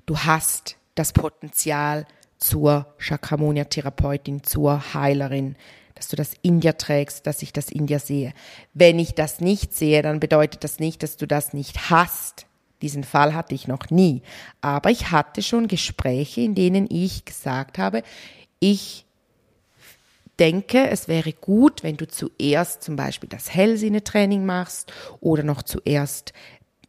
du 0.06 0.18
hast 0.20 0.78
das 0.96 1.14
Potenzial, 1.14 2.06
zur 2.42 2.88
Chakramonia-Therapeutin, 2.98 4.44
zur 4.44 4.94
Heilerin, 4.94 5.56
dass 5.96 6.10
du 6.10 6.16
das 6.16 6.34
in 6.42 6.60
dir 6.60 6.78
trägst, 6.78 7.28
dass 7.28 7.42
ich 7.44 7.54
das 7.54 7.70
in 7.70 7.86
dir 7.86 8.00
sehe. 8.00 8.34
Wenn 8.74 9.00
ich 9.00 9.14
das 9.14 9.40
nicht 9.40 9.74
sehe, 9.74 10.02
dann 10.02 10.20
bedeutet 10.20 10.64
das 10.64 10.80
nicht, 10.80 11.04
dass 11.04 11.16
du 11.16 11.28
das 11.28 11.54
nicht 11.54 11.92
hast. 11.92 12.48
Diesen 12.82 13.04
Fall 13.04 13.36
hatte 13.36 13.54
ich 13.54 13.68
noch 13.68 13.92
nie. 13.92 14.24
Aber 14.60 14.90
ich 14.90 15.12
hatte 15.12 15.44
schon 15.44 15.68
Gespräche, 15.68 16.42
in 16.42 16.56
denen 16.56 16.88
ich 16.90 17.26
gesagt 17.26 17.78
habe, 17.78 18.02
ich 18.60 19.06
denke, 20.40 20.90
es 20.90 21.08
wäre 21.08 21.34
gut, 21.34 21.84
wenn 21.84 21.98
du 21.98 22.08
zuerst 22.08 22.82
zum 22.82 22.96
Beispiel 22.96 23.30
das 23.30 23.54
Hellsinnetraining 23.54 24.44
machst 24.44 24.92
oder 25.20 25.44
noch 25.44 25.62
zuerst 25.62 26.34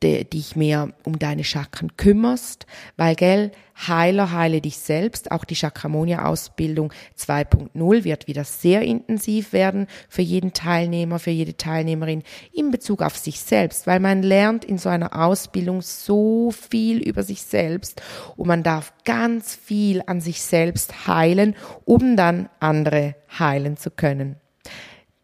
dich 0.03 0.57
mehr 0.57 0.93
um 1.05 1.19
deine 1.19 1.45
Chakren 1.45 1.97
kümmerst, 1.97 2.67
weil, 2.97 3.15
gell, 3.15 3.53
Heiler, 3.89 4.33
heile 4.33 4.61
dich 4.61 4.79
selbst. 4.79 5.31
Auch 5.33 5.45
die 5.45 5.55
Chakramonia-Ausbildung 5.55 6.93
2.0 7.19 8.05
wird 8.05 8.27
wieder 8.27 8.45
sehr 8.45 8.83
intensiv 8.83 9.53
werden 9.53 9.87
für 10.09 10.23
jeden 10.23 10.53
Teilnehmer, 10.53 11.19
für 11.19 11.31
jede 11.31 11.57
Teilnehmerin 11.57 12.23
in 12.53 12.71
Bezug 12.71 13.03
auf 13.03 13.17
sich 13.17 13.41
selbst, 13.41 13.87
weil 13.87 14.01
man 14.01 14.23
lernt 14.23 14.65
in 14.65 14.79
so 14.79 14.89
einer 14.89 15.19
Ausbildung 15.19 15.83
so 15.83 16.51
viel 16.51 16.99
über 16.99 17.23
sich 17.23 17.43
selbst 17.43 18.03
und 18.37 18.47
man 18.47 18.63
darf 18.63 18.93
ganz 19.05 19.55
viel 19.55 20.03
an 20.07 20.21
sich 20.21 20.43
selbst 20.43 21.07
heilen, 21.07 21.57
um 21.85 22.17
dann 22.17 22.49
andere 22.61 23.17
heilen 23.39 23.77
zu 23.77 23.91
können. 23.91 24.42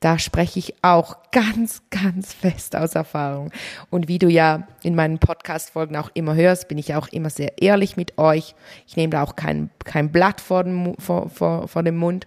Da 0.01 0.19
spreche 0.19 0.61
ich 0.61 0.75
auch 0.83 1.17
ganz, 1.33 1.83
ganz 1.91 2.33
fest 2.33 2.77
aus 2.77 2.95
Erfahrung. 2.95 3.51
Und 3.91 4.07
wie 4.07 4.19
du 4.19 4.29
ja 4.29 4.69
in 4.83 4.95
meinen 4.95 5.19
Podcast-Folgen 5.19 5.97
auch 5.97 6.11
immer 6.15 6.35
hörst, 6.35 6.69
bin 6.69 6.79
ich 6.79 6.95
auch 6.95 7.09
immer 7.09 7.31
sehr 7.31 7.61
ehrlich 7.61 7.97
mit 7.97 8.17
euch. 8.17 8.55
Ich 8.87 8.97
nehme 8.97 9.11
da 9.11 9.23
auch 9.23 9.35
kein, 9.35 9.71
kein 9.85 10.13
Blatt 10.13 10.41
vor 10.41 10.63
dem, 10.65 10.95
vor, 10.99 11.29
vor, 11.31 11.67
vor 11.67 11.83
dem 11.83 11.97
Mund 11.97 12.27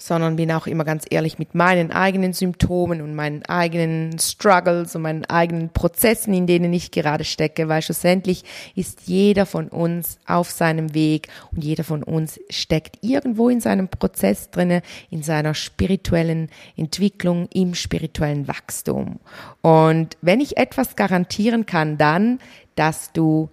sondern 0.00 0.36
bin 0.36 0.50
auch 0.50 0.66
immer 0.66 0.84
ganz 0.84 1.04
ehrlich 1.08 1.38
mit 1.38 1.54
meinen 1.54 1.92
eigenen 1.92 2.32
Symptomen 2.32 3.02
und 3.02 3.14
meinen 3.14 3.44
eigenen 3.44 4.18
Struggles 4.18 4.96
und 4.96 5.02
meinen 5.02 5.26
eigenen 5.26 5.68
Prozessen, 5.68 6.32
in 6.32 6.46
denen 6.46 6.72
ich 6.72 6.90
gerade 6.90 7.24
stecke, 7.24 7.68
weil 7.68 7.82
schlussendlich 7.82 8.44
ist 8.74 9.02
jeder 9.04 9.44
von 9.44 9.68
uns 9.68 10.18
auf 10.26 10.50
seinem 10.50 10.94
Weg 10.94 11.28
und 11.52 11.62
jeder 11.62 11.84
von 11.84 12.02
uns 12.02 12.40
steckt 12.48 12.96
irgendwo 13.02 13.50
in 13.50 13.60
seinem 13.60 13.88
Prozess 13.88 14.50
drinne, 14.50 14.80
in 15.10 15.22
seiner 15.22 15.54
spirituellen 15.54 16.48
Entwicklung, 16.76 17.48
im 17.52 17.74
spirituellen 17.74 18.48
Wachstum. 18.48 19.20
Und 19.60 20.16
wenn 20.22 20.40
ich 20.40 20.56
etwas 20.56 20.96
garantieren 20.96 21.66
kann, 21.66 21.98
dann, 21.98 22.38
dass 22.74 23.12
du 23.12 23.50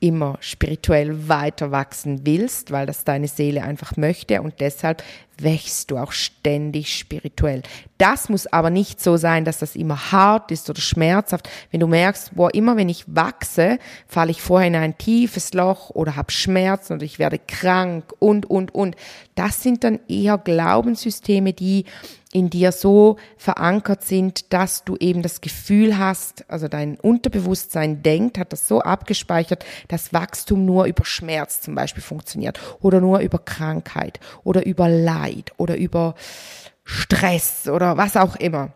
immer 0.00 0.36
spirituell 0.40 1.28
weiter 1.28 1.70
wachsen 1.70 2.26
willst, 2.26 2.70
weil 2.70 2.86
das 2.86 3.04
deine 3.04 3.28
Seele 3.28 3.62
einfach 3.62 3.96
möchte 3.96 4.42
und 4.42 4.60
deshalb 4.60 5.02
wächst 5.38 5.90
du 5.90 5.98
auch 5.98 6.12
ständig 6.12 6.96
spirituell. 6.96 7.62
Das 7.98 8.28
muss 8.28 8.46
aber 8.46 8.70
nicht 8.70 9.02
so 9.02 9.16
sein, 9.16 9.44
dass 9.44 9.58
das 9.58 9.76
immer 9.76 10.12
hart 10.12 10.50
ist 10.50 10.68
oder 10.70 10.80
schmerzhaft. 10.80 11.48
Wenn 11.70 11.80
du 11.80 11.86
merkst, 11.86 12.34
boah, 12.34 12.52
immer 12.54 12.76
wenn 12.76 12.88
ich 12.88 13.04
wachse, 13.06 13.78
falle 14.06 14.30
ich 14.30 14.42
vorher 14.42 14.68
in 14.68 14.76
ein 14.76 14.98
tiefes 14.98 15.52
Loch 15.54 15.90
oder 15.90 16.16
habe 16.16 16.30
Schmerzen 16.30 16.94
oder 16.94 17.04
ich 17.04 17.18
werde 17.18 17.38
krank 17.38 18.12
und, 18.18 18.48
und, 18.48 18.74
und. 18.74 18.96
Das 19.34 19.62
sind 19.62 19.84
dann 19.84 20.00
eher 20.08 20.38
Glaubenssysteme, 20.38 21.52
die 21.52 21.84
in 22.36 22.50
dir 22.50 22.70
so 22.70 23.16
verankert 23.38 24.04
sind, 24.04 24.52
dass 24.52 24.84
du 24.84 24.94
eben 24.96 25.22
das 25.22 25.40
Gefühl 25.40 25.96
hast, 25.96 26.44
also 26.50 26.68
dein 26.68 27.00
Unterbewusstsein 27.00 28.02
denkt, 28.02 28.36
hat 28.36 28.52
das 28.52 28.68
so 28.68 28.82
abgespeichert, 28.82 29.64
dass 29.88 30.12
Wachstum 30.12 30.66
nur 30.66 30.84
über 30.84 31.06
Schmerz 31.06 31.62
zum 31.62 31.74
Beispiel 31.74 32.02
funktioniert 32.02 32.60
oder 32.82 33.00
nur 33.00 33.20
über 33.20 33.38
Krankheit 33.38 34.20
oder 34.44 34.66
über 34.66 34.86
Leid 34.86 35.52
oder 35.56 35.78
über 35.78 36.14
Stress 36.84 37.68
oder 37.68 37.96
was 37.96 38.18
auch 38.18 38.36
immer. 38.36 38.68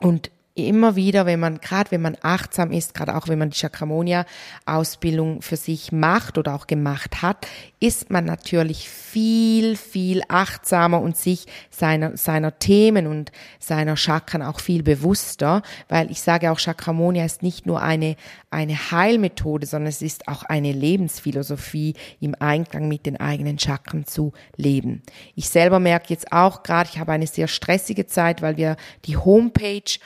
Und 0.00 0.30
immer 0.56 0.96
wieder, 0.96 1.26
wenn 1.26 1.38
man, 1.38 1.60
gerade 1.60 1.90
wenn 1.90 2.00
man 2.00 2.16
achtsam 2.22 2.72
ist, 2.72 2.94
gerade 2.94 3.14
auch 3.14 3.28
wenn 3.28 3.38
man 3.38 3.50
die 3.50 3.58
Chakramonia-Ausbildung 3.58 5.42
für 5.42 5.56
sich 5.56 5.92
macht 5.92 6.38
oder 6.38 6.54
auch 6.54 6.66
gemacht 6.66 7.20
hat, 7.22 7.46
ist 7.78 8.10
man 8.10 8.24
natürlich 8.24 8.88
viel, 8.88 9.76
viel 9.76 10.22
achtsamer 10.28 11.00
und 11.00 11.16
sich 11.16 11.46
seiner, 11.70 12.16
seiner 12.16 12.58
Themen 12.58 13.06
und 13.06 13.32
seiner 13.60 13.96
Chakren 13.96 14.42
auch 14.42 14.60
viel 14.60 14.82
bewusster, 14.82 15.62
weil 15.88 16.10
ich 16.10 16.22
sage 16.22 16.50
auch, 16.50 16.58
Chakramonia 16.58 17.24
ist 17.24 17.42
nicht 17.42 17.66
nur 17.66 17.82
eine, 17.82 18.16
eine 18.50 18.90
Heilmethode, 18.90 19.66
sondern 19.66 19.88
es 19.88 20.00
ist 20.00 20.26
auch 20.26 20.42
eine 20.42 20.72
Lebensphilosophie 20.72 21.94
im 22.20 22.34
Einklang 22.38 22.88
mit 22.88 23.04
den 23.04 23.18
eigenen 23.20 23.58
Chakren 23.58 24.06
zu 24.06 24.32
leben. 24.56 25.02
Ich 25.34 25.50
selber 25.50 25.80
merke 25.80 26.06
jetzt 26.08 26.32
auch 26.32 26.62
gerade, 26.62 26.88
ich 26.90 26.98
habe 26.98 27.12
eine 27.12 27.26
sehr 27.26 27.48
stressige 27.48 28.06
Zeit, 28.06 28.40
weil 28.40 28.56
wir 28.56 28.76
die 29.04 29.18
Homepage 29.18 29.98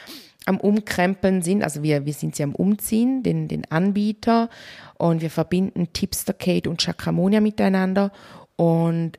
am 0.47 0.59
Umkrempeln 0.59 1.43
sind. 1.43 1.63
Also 1.63 1.83
wir, 1.83 2.07
wir 2.07 2.13
sind 2.13 2.37
sie 2.37 2.43
am 2.43 2.55
Umziehen, 2.55 3.23
den, 3.23 3.49
den 3.49 3.71
Anbieter. 3.71 4.49
Und 4.99 5.23
wir 5.23 5.31
verbinden 5.31 5.93
Tipster 5.93 6.33
Kate 6.33 6.69
und 6.69 6.83
Chakramonia 6.83 7.41
miteinander. 7.41 8.13
Und 8.57 9.19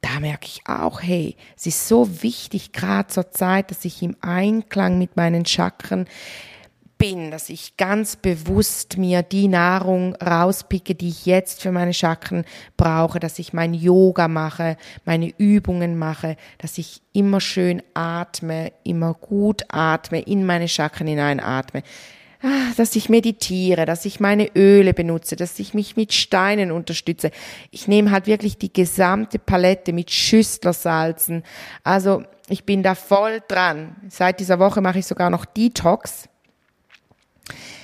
da 0.00 0.20
merke 0.20 0.46
ich 0.46 0.60
auch, 0.66 1.02
hey, 1.02 1.36
es 1.56 1.66
ist 1.66 1.88
so 1.88 2.22
wichtig, 2.22 2.72
gerade 2.72 3.08
zur 3.08 3.30
Zeit, 3.30 3.70
dass 3.70 3.84
ich 3.84 4.02
im 4.02 4.16
Einklang 4.20 4.98
mit 4.98 5.16
meinen 5.16 5.44
Chakren 5.44 6.06
bin, 6.98 7.30
dass 7.30 7.48
ich 7.48 7.76
ganz 7.76 8.16
bewusst 8.16 8.98
mir 8.98 9.22
die 9.22 9.48
Nahrung 9.48 10.16
rauspicke, 10.16 10.96
die 10.96 11.08
ich 11.08 11.26
jetzt 11.26 11.62
für 11.62 11.72
meine 11.72 11.94
Chakren 11.94 12.44
brauche, 12.76 13.20
dass 13.20 13.38
ich 13.38 13.52
mein 13.52 13.72
Yoga 13.72 14.26
mache, 14.26 14.76
meine 15.04 15.32
Übungen 15.38 15.96
mache, 15.96 16.36
dass 16.58 16.76
ich 16.76 17.00
immer 17.12 17.40
schön 17.40 17.82
atme, 17.94 18.72
immer 18.82 19.14
gut 19.14 19.64
atme, 19.68 20.20
in 20.20 20.44
meine 20.44 20.68
Chakren 20.68 21.06
hineinatme, 21.06 21.84
ah, 22.42 22.72
dass 22.76 22.96
ich 22.96 23.08
meditiere, 23.08 23.86
dass 23.86 24.04
ich 24.04 24.18
meine 24.18 24.50
Öle 24.56 24.92
benutze, 24.92 25.36
dass 25.36 25.58
ich 25.60 25.74
mich 25.74 25.96
mit 25.96 26.12
Steinen 26.12 26.72
unterstütze. 26.72 27.30
Ich 27.70 27.86
nehme 27.86 28.10
halt 28.10 28.26
wirklich 28.26 28.58
die 28.58 28.72
gesamte 28.72 29.38
Palette 29.38 29.92
mit 29.92 30.10
Schüsslersalzen. 30.10 31.44
Also 31.84 32.24
ich 32.48 32.64
bin 32.64 32.82
da 32.82 32.96
voll 32.96 33.40
dran. 33.46 33.94
Seit 34.08 34.40
dieser 34.40 34.58
Woche 34.58 34.80
mache 34.80 34.98
ich 34.98 35.06
sogar 35.06 35.30
noch 35.30 35.44
Detox 35.44 36.28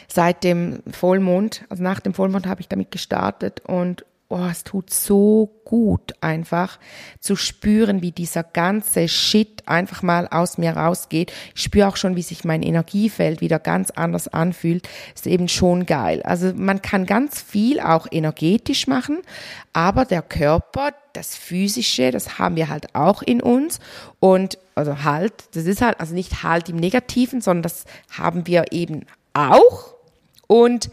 seit 0.08 0.44
dem 0.44 0.82
Vollmond, 0.90 1.64
also 1.68 1.82
nach 1.82 2.00
dem 2.00 2.14
Vollmond 2.14 2.46
habe 2.46 2.60
ich 2.60 2.68
damit 2.68 2.90
gestartet 2.90 3.60
und 3.66 4.04
oh, 4.28 4.46
es 4.50 4.64
tut 4.64 4.90
so 4.90 5.50
gut 5.64 6.14
einfach 6.20 6.78
zu 7.20 7.36
spüren, 7.36 8.02
wie 8.02 8.10
dieser 8.10 8.42
ganze 8.42 9.06
Shit 9.08 9.62
einfach 9.66 10.02
mal 10.02 10.26
aus 10.28 10.58
mir 10.58 10.76
rausgeht. 10.76 11.32
Ich 11.54 11.62
spüre 11.62 11.88
auch 11.88 11.96
schon, 11.96 12.16
wie 12.16 12.22
sich 12.22 12.44
mein 12.44 12.62
Energiefeld 12.62 13.40
wieder 13.40 13.58
ganz 13.58 13.90
anders 13.90 14.28
anfühlt. 14.28 14.88
Ist 15.14 15.26
eben 15.26 15.48
schon 15.48 15.86
geil. 15.86 16.22
Also 16.22 16.52
man 16.54 16.82
kann 16.82 17.06
ganz 17.06 17.40
viel 17.40 17.80
auch 17.80 18.06
energetisch 18.10 18.86
machen, 18.86 19.18
aber 19.72 20.04
der 20.04 20.22
Körper, 20.22 20.90
das 21.12 21.36
Physische, 21.36 22.10
das 22.10 22.38
haben 22.38 22.56
wir 22.56 22.68
halt 22.68 22.94
auch 22.94 23.22
in 23.22 23.40
uns 23.40 23.78
und 24.20 24.58
also 24.74 25.04
halt, 25.04 25.34
das 25.54 25.66
ist 25.66 25.80
halt, 25.80 26.00
also 26.00 26.14
nicht 26.14 26.42
halt 26.42 26.68
im 26.68 26.76
Negativen, 26.76 27.40
sondern 27.40 27.62
das 27.62 27.84
haben 28.10 28.48
wir 28.48 28.72
eben 28.72 29.06
auch 29.34 29.94
und 30.46 30.90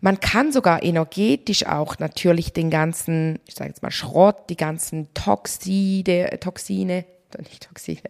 man 0.00 0.20
kann 0.20 0.50
sogar 0.52 0.82
energetisch 0.82 1.66
auch 1.66 1.98
natürlich 1.98 2.52
den 2.52 2.70
ganzen, 2.70 3.38
ich 3.46 3.54
sage 3.54 3.70
jetzt 3.70 3.82
mal 3.82 3.90
Schrott, 3.90 4.48
die 4.48 4.56
ganzen 4.56 5.12
Toxide, 5.14 6.38
Toxine, 6.40 7.04
nicht 7.38 7.68
Toxine, 7.68 8.00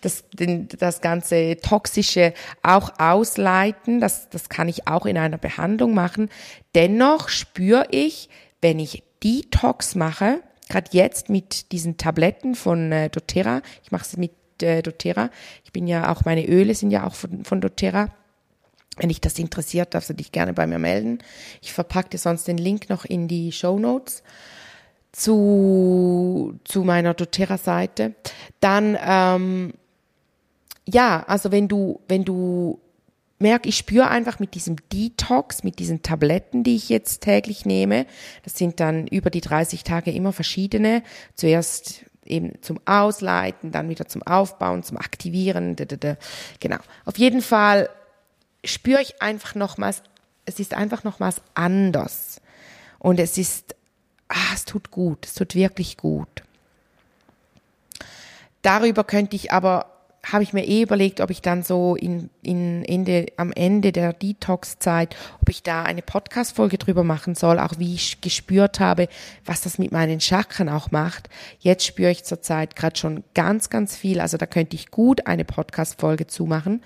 das, 0.00 0.24
das 0.78 1.00
ganze 1.00 1.56
Toxische 1.60 2.32
auch 2.62 2.98
ausleiten. 2.98 4.00
Das, 4.00 4.28
das 4.30 4.48
kann 4.48 4.68
ich 4.68 4.88
auch 4.88 5.06
in 5.06 5.18
einer 5.18 5.38
Behandlung 5.38 5.94
machen. 5.94 6.28
Dennoch 6.74 7.28
spüre 7.28 7.86
ich, 7.90 8.28
wenn 8.60 8.78
ich 8.78 9.02
Detox 9.22 9.94
mache, 9.94 10.40
gerade 10.68 10.88
jetzt 10.92 11.28
mit 11.28 11.72
diesen 11.72 11.98
Tabletten 11.98 12.54
von 12.54 12.90
äh, 12.90 13.10
doTERRA, 13.10 13.62
ich 13.82 13.92
mache 13.92 14.04
es 14.04 14.16
mit 14.16 14.32
äh, 14.62 14.82
doTERRA, 14.82 15.30
ich 15.64 15.72
bin 15.72 15.86
ja 15.86 16.10
auch, 16.10 16.24
meine 16.24 16.46
Öle 16.46 16.74
sind 16.74 16.90
ja 16.90 17.06
auch 17.06 17.14
von, 17.14 17.44
von 17.44 17.60
doTERRA, 17.60 18.08
wenn 18.96 19.08
dich 19.08 19.20
das 19.20 19.38
interessiert, 19.38 19.94
darfst 19.94 20.10
du 20.10 20.14
dich 20.14 20.32
gerne 20.32 20.52
bei 20.52 20.66
mir 20.66 20.78
melden. 20.78 21.18
Ich 21.62 21.72
verpacke 21.72 22.10
dir 22.10 22.18
sonst 22.18 22.46
den 22.46 22.58
Link 22.58 22.88
noch 22.88 23.04
in 23.04 23.28
die 23.28 23.52
Show 23.52 23.78
Notes 23.78 24.22
zu, 25.12 26.58
zu 26.64 26.84
meiner 26.84 27.14
doTERRA-Seite. 27.14 28.14
Dann, 28.60 28.98
ähm, 29.04 29.74
ja, 30.88 31.24
also 31.26 31.52
wenn 31.52 31.68
du, 31.68 32.00
wenn 32.08 32.24
du 32.24 32.80
merkst, 33.38 33.66
ich 33.66 33.76
spüre 33.76 34.08
einfach 34.08 34.38
mit 34.38 34.54
diesem 34.54 34.76
Detox, 34.92 35.64
mit 35.64 35.78
diesen 35.78 36.02
Tabletten, 36.02 36.64
die 36.64 36.76
ich 36.76 36.88
jetzt 36.88 37.22
täglich 37.22 37.64
nehme, 37.64 38.06
das 38.42 38.56
sind 38.56 38.80
dann 38.80 39.06
über 39.06 39.30
die 39.30 39.40
30 39.40 39.84
Tage 39.84 40.10
immer 40.12 40.32
verschiedene. 40.32 41.02
Zuerst 41.34 42.04
eben 42.24 42.52
zum 42.62 42.80
Ausleiten, 42.86 43.70
dann 43.70 43.88
wieder 43.88 44.06
zum 44.06 44.22
Aufbauen, 44.22 44.82
zum 44.82 44.96
Aktivieren. 44.96 45.76
Genau. 46.60 46.78
Auf 47.04 47.18
jeden 47.18 47.42
Fall 47.42 47.88
spüre 48.64 49.02
ich 49.02 49.20
einfach 49.22 49.54
nochmals, 49.54 50.02
es 50.44 50.60
ist 50.60 50.74
einfach 50.74 51.04
nochmals 51.04 51.40
anders. 51.54 52.40
Und 52.98 53.20
es 53.20 53.38
ist, 53.38 53.74
ah, 54.28 54.54
es 54.54 54.64
tut 54.64 54.90
gut, 54.90 55.26
es 55.26 55.34
tut 55.34 55.54
wirklich 55.54 55.96
gut. 55.96 56.42
Darüber 58.62 59.04
könnte 59.04 59.36
ich 59.36 59.52
aber 59.52 59.94
habe 60.32 60.42
ich 60.42 60.52
mir 60.52 60.64
eh 60.64 60.82
überlegt, 60.82 61.20
ob 61.20 61.30
ich 61.30 61.42
dann 61.42 61.62
so 61.62 61.96
in, 61.96 62.30
in 62.42 62.84
Ende, 62.84 63.26
am 63.36 63.52
Ende 63.52 63.92
der 63.92 64.12
Detox-Zeit, 64.12 65.14
ob 65.40 65.48
ich 65.48 65.62
da 65.62 65.82
eine 65.82 66.02
Podcast-Folge 66.02 66.78
drüber 66.78 67.04
machen 67.04 67.34
soll, 67.34 67.58
auch 67.58 67.74
wie 67.78 67.94
ich 67.94 68.20
gespürt 68.20 68.80
habe, 68.80 69.08
was 69.44 69.62
das 69.62 69.78
mit 69.78 69.92
meinen 69.92 70.20
Chakren 70.20 70.68
auch 70.68 70.90
macht. 70.90 71.28
Jetzt 71.58 71.84
spüre 71.84 72.10
ich 72.10 72.24
zurzeit 72.24 72.76
gerade 72.76 72.96
schon 72.96 73.24
ganz, 73.34 73.70
ganz 73.70 73.96
viel. 73.96 74.20
Also 74.20 74.36
da 74.36 74.46
könnte 74.46 74.76
ich 74.76 74.90
gut 74.90 75.26
eine 75.26 75.44
Podcast-Folge 75.44 76.26
zumachen. 76.26 76.82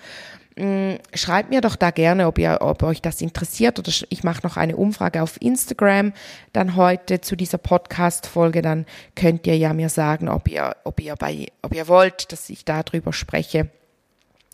Mm, 0.58 0.96
schreibt 1.14 1.50
mir 1.50 1.60
doch 1.60 1.76
da 1.76 1.92
gerne, 1.92 2.26
ob 2.26 2.36
ihr, 2.36 2.58
ob 2.62 2.82
euch 2.82 3.00
das 3.00 3.20
interessiert 3.20 3.78
oder 3.78 3.92
ich 4.08 4.24
mache 4.24 4.40
noch 4.42 4.56
eine 4.56 4.76
Umfrage 4.76 5.22
auf 5.22 5.40
Instagram 5.40 6.12
dann 6.52 6.74
heute 6.74 7.20
zu 7.20 7.36
dieser 7.36 7.58
Podcast-Folge. 7.58 8.60
Dann 8.60 8.84
könnt 9.14 9.46
ihr 9.46 9.56
ja 9.56 9.72
mir 9.72 9.88
sagen, 9.88 10.28
ob 10.28 10.48
ihr, 10.48 10.74
ob 10.82 10.98
ihr 10.98 11.14
bei, 11.14 11.46
ob 11.62 11.74
ihr 11.74 11.86
wollt, 11.86 12.32
dass 12.32 12.50
ich 12.50 12.64
darüber 12.64 13.12
spreche 13.12 13.70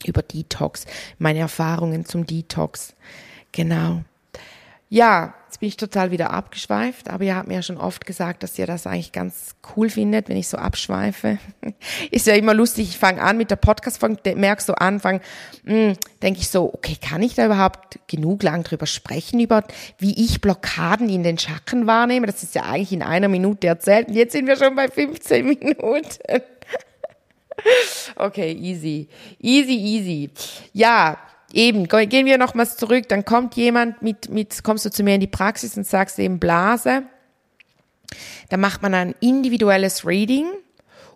über 0.04 0.20
Detox, 0.20 0.84
meine 1.18 1.38
Erfahrungen 1.38 2.04
zum 2.04 2.26
Detox. 2.26 2.94
Genau. 3.52 4.02
Ja, 4.90 5.32
jetzt 5.54 5.61
bin 5.61 5.68
ich 5.68 5.76
total 5.76 6.11
wieder 6.11 6.30
abgeschweift, 6.30 7.08
aber 7.08 7.23
ihr 7.23 7.37
habt 7.37 7.46
mir 7.46 7.54
ja 7.54 7.62
schon 7.62 7.76
oft 7.76 8.06
gesagt, 8.06 8.42
dass 8.42 8.58
ihr 8.58 8.66
das 8.66 8.88
eigentlich 8.88 9.12
ganz 9.12 9.54
cool 9.76 9.88
findet, 9.88 10.28
wenn 10.28 10.37
ich 10.37 10.49
so 10.49 10.56
abschweife. 10.56 11.38
Ist 12.11 12.26
ja 12.26 12.34
immer 12.34 12.54
lustig, 12.54 12.88
ich 12.88 12.99
fange 12.99 13.23
an 13.23 13.37
mit 13.37 13.52
der 13.52 13.56
Podcast-Folge, 13.56 14.34
merkst 14.34 14.66
so 14.66 14.75
Anfang, 14.75 15.20
hm, 15.64 15.94
denke 16.23 16.40
ich 16.40 16.49
so, 16.49 16.75
okay, 16.75 16.96
kann 17.00 17.23
ich 17.23 17.37
da 17.37 17.46
überhaupt 17.46 18.00
genug 18.08 18.42
lang 18.42 18.64
drüber 18.64 18.87
sprechen, 18.87 19.38
über 19.38 19.62
wie 19.99 20.25
ich 20.25 20.40
Blockaden 20.40 21.08
in 21.08 21.23
den 21.23 21.38
Chakren 21.38 21.87
wahrnehme? 21.87 22.26
Das 22.26 22.42
ist 22.42 22.56
ja 22.56 22.62
eigentlich 22.62 22.92
in 22.92 23.02
einer 23.02 23.28
Minute 23.28 23.68
erzählt 23.68 24.08
und 24.08 24.14
jetzt 24.14 24.32
sind 24.32 24.49
wir 24.49 24.56
schon 24.56 24.75
bei 24.75 24.88
15 24.88 25.46
Minuten. 25.46 26.18
okay, 28.16 28.50
easy. 28.50 29.08
Easy, 29.38 29.76
easy. 29.76 30.30
Ja, 30.73 31.16
eben, 31.54 31.88
gehen 31.88 32.26
wir 32.26 32.38
nochmals 32.38 32.76
zurück, 32.76 33.08
dann 33.08 33.25
kommt 33.25 33.54
jemand 33.56 34.02
mit, 34.02 34.28
mit, 34.28 34.62
kommst 34.64 34.84
du 34.84 34.90
zu 34.90 35.02
mir 35.02 35.14
in 35.14 35.20
die 35.20 35.26
Praxis 35.26 35.76
und 35.76 35.87
sagst 35.87 36.18
eben 36.18 36.38
Blase. 36.38 37.04
Dann 38.50 38.61
macht 38.61 38.82
man 38.82 38.94
ein 38.94 39.14
individuelles 39.20 40.06
Reading. 40.06 40.46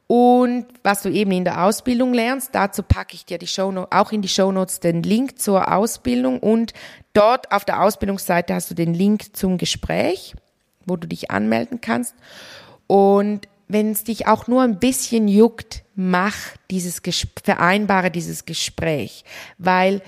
Und 0.06 0.66
was 0.82 1.02
du 1.02 1.10
eben 1.10 1.32
in 1.32 1.44
der 1.44 1.64
Ausbildung 1.64 2.14
lernst, 2.14 2.54
dazu 2.54 2.82
packe 2.82 3.14
ich 3.14 3.26
dir 3.26 3.36
die 3.36 3.46
Show 3.46 3.86
auch 3.90 4.10
in 4.10 4.22
die 4.22 4.28
Show 4.28 4.50
Notes 4.50 4.80
den 4.80 5.02
Link 5.02 5.38
zur 5.38 5.70
Ausbildung 5.70 6.40
und 6.40 6.72
dort 7.12 7.52
auf 7.52 7.66
der 7.66 7.82
Ausbildungsseite 7.82 8.54
hast 8.54 8.70
du 8.70 8.74
den 8.74 8.94
Link 8.94 9.36
zum 9.36 9.58
Gespräch, 9.58 10.34
wo 10.86 10.96
du 10.96 11.06
dich 11.06 11.30
anmelden 11.30 11.82
kannst. 11.82 12.14
Und 12.86 13.48
wenn 13.68 13.90
es 13.92 14.02
dich 14.04 14.26
auch 14.26 14.46
nur 14.46 14.62
ein 14.62 14.78
bisschen 14.78 15.28
juckt, 15.28 15.84
mach 15.94 16.36
dieses, 16.70 17.02
vereinbare 17.44 18.10
dieses 18.10 18.46
Gespräch, 18.46 19.24
weil 19.58 20.00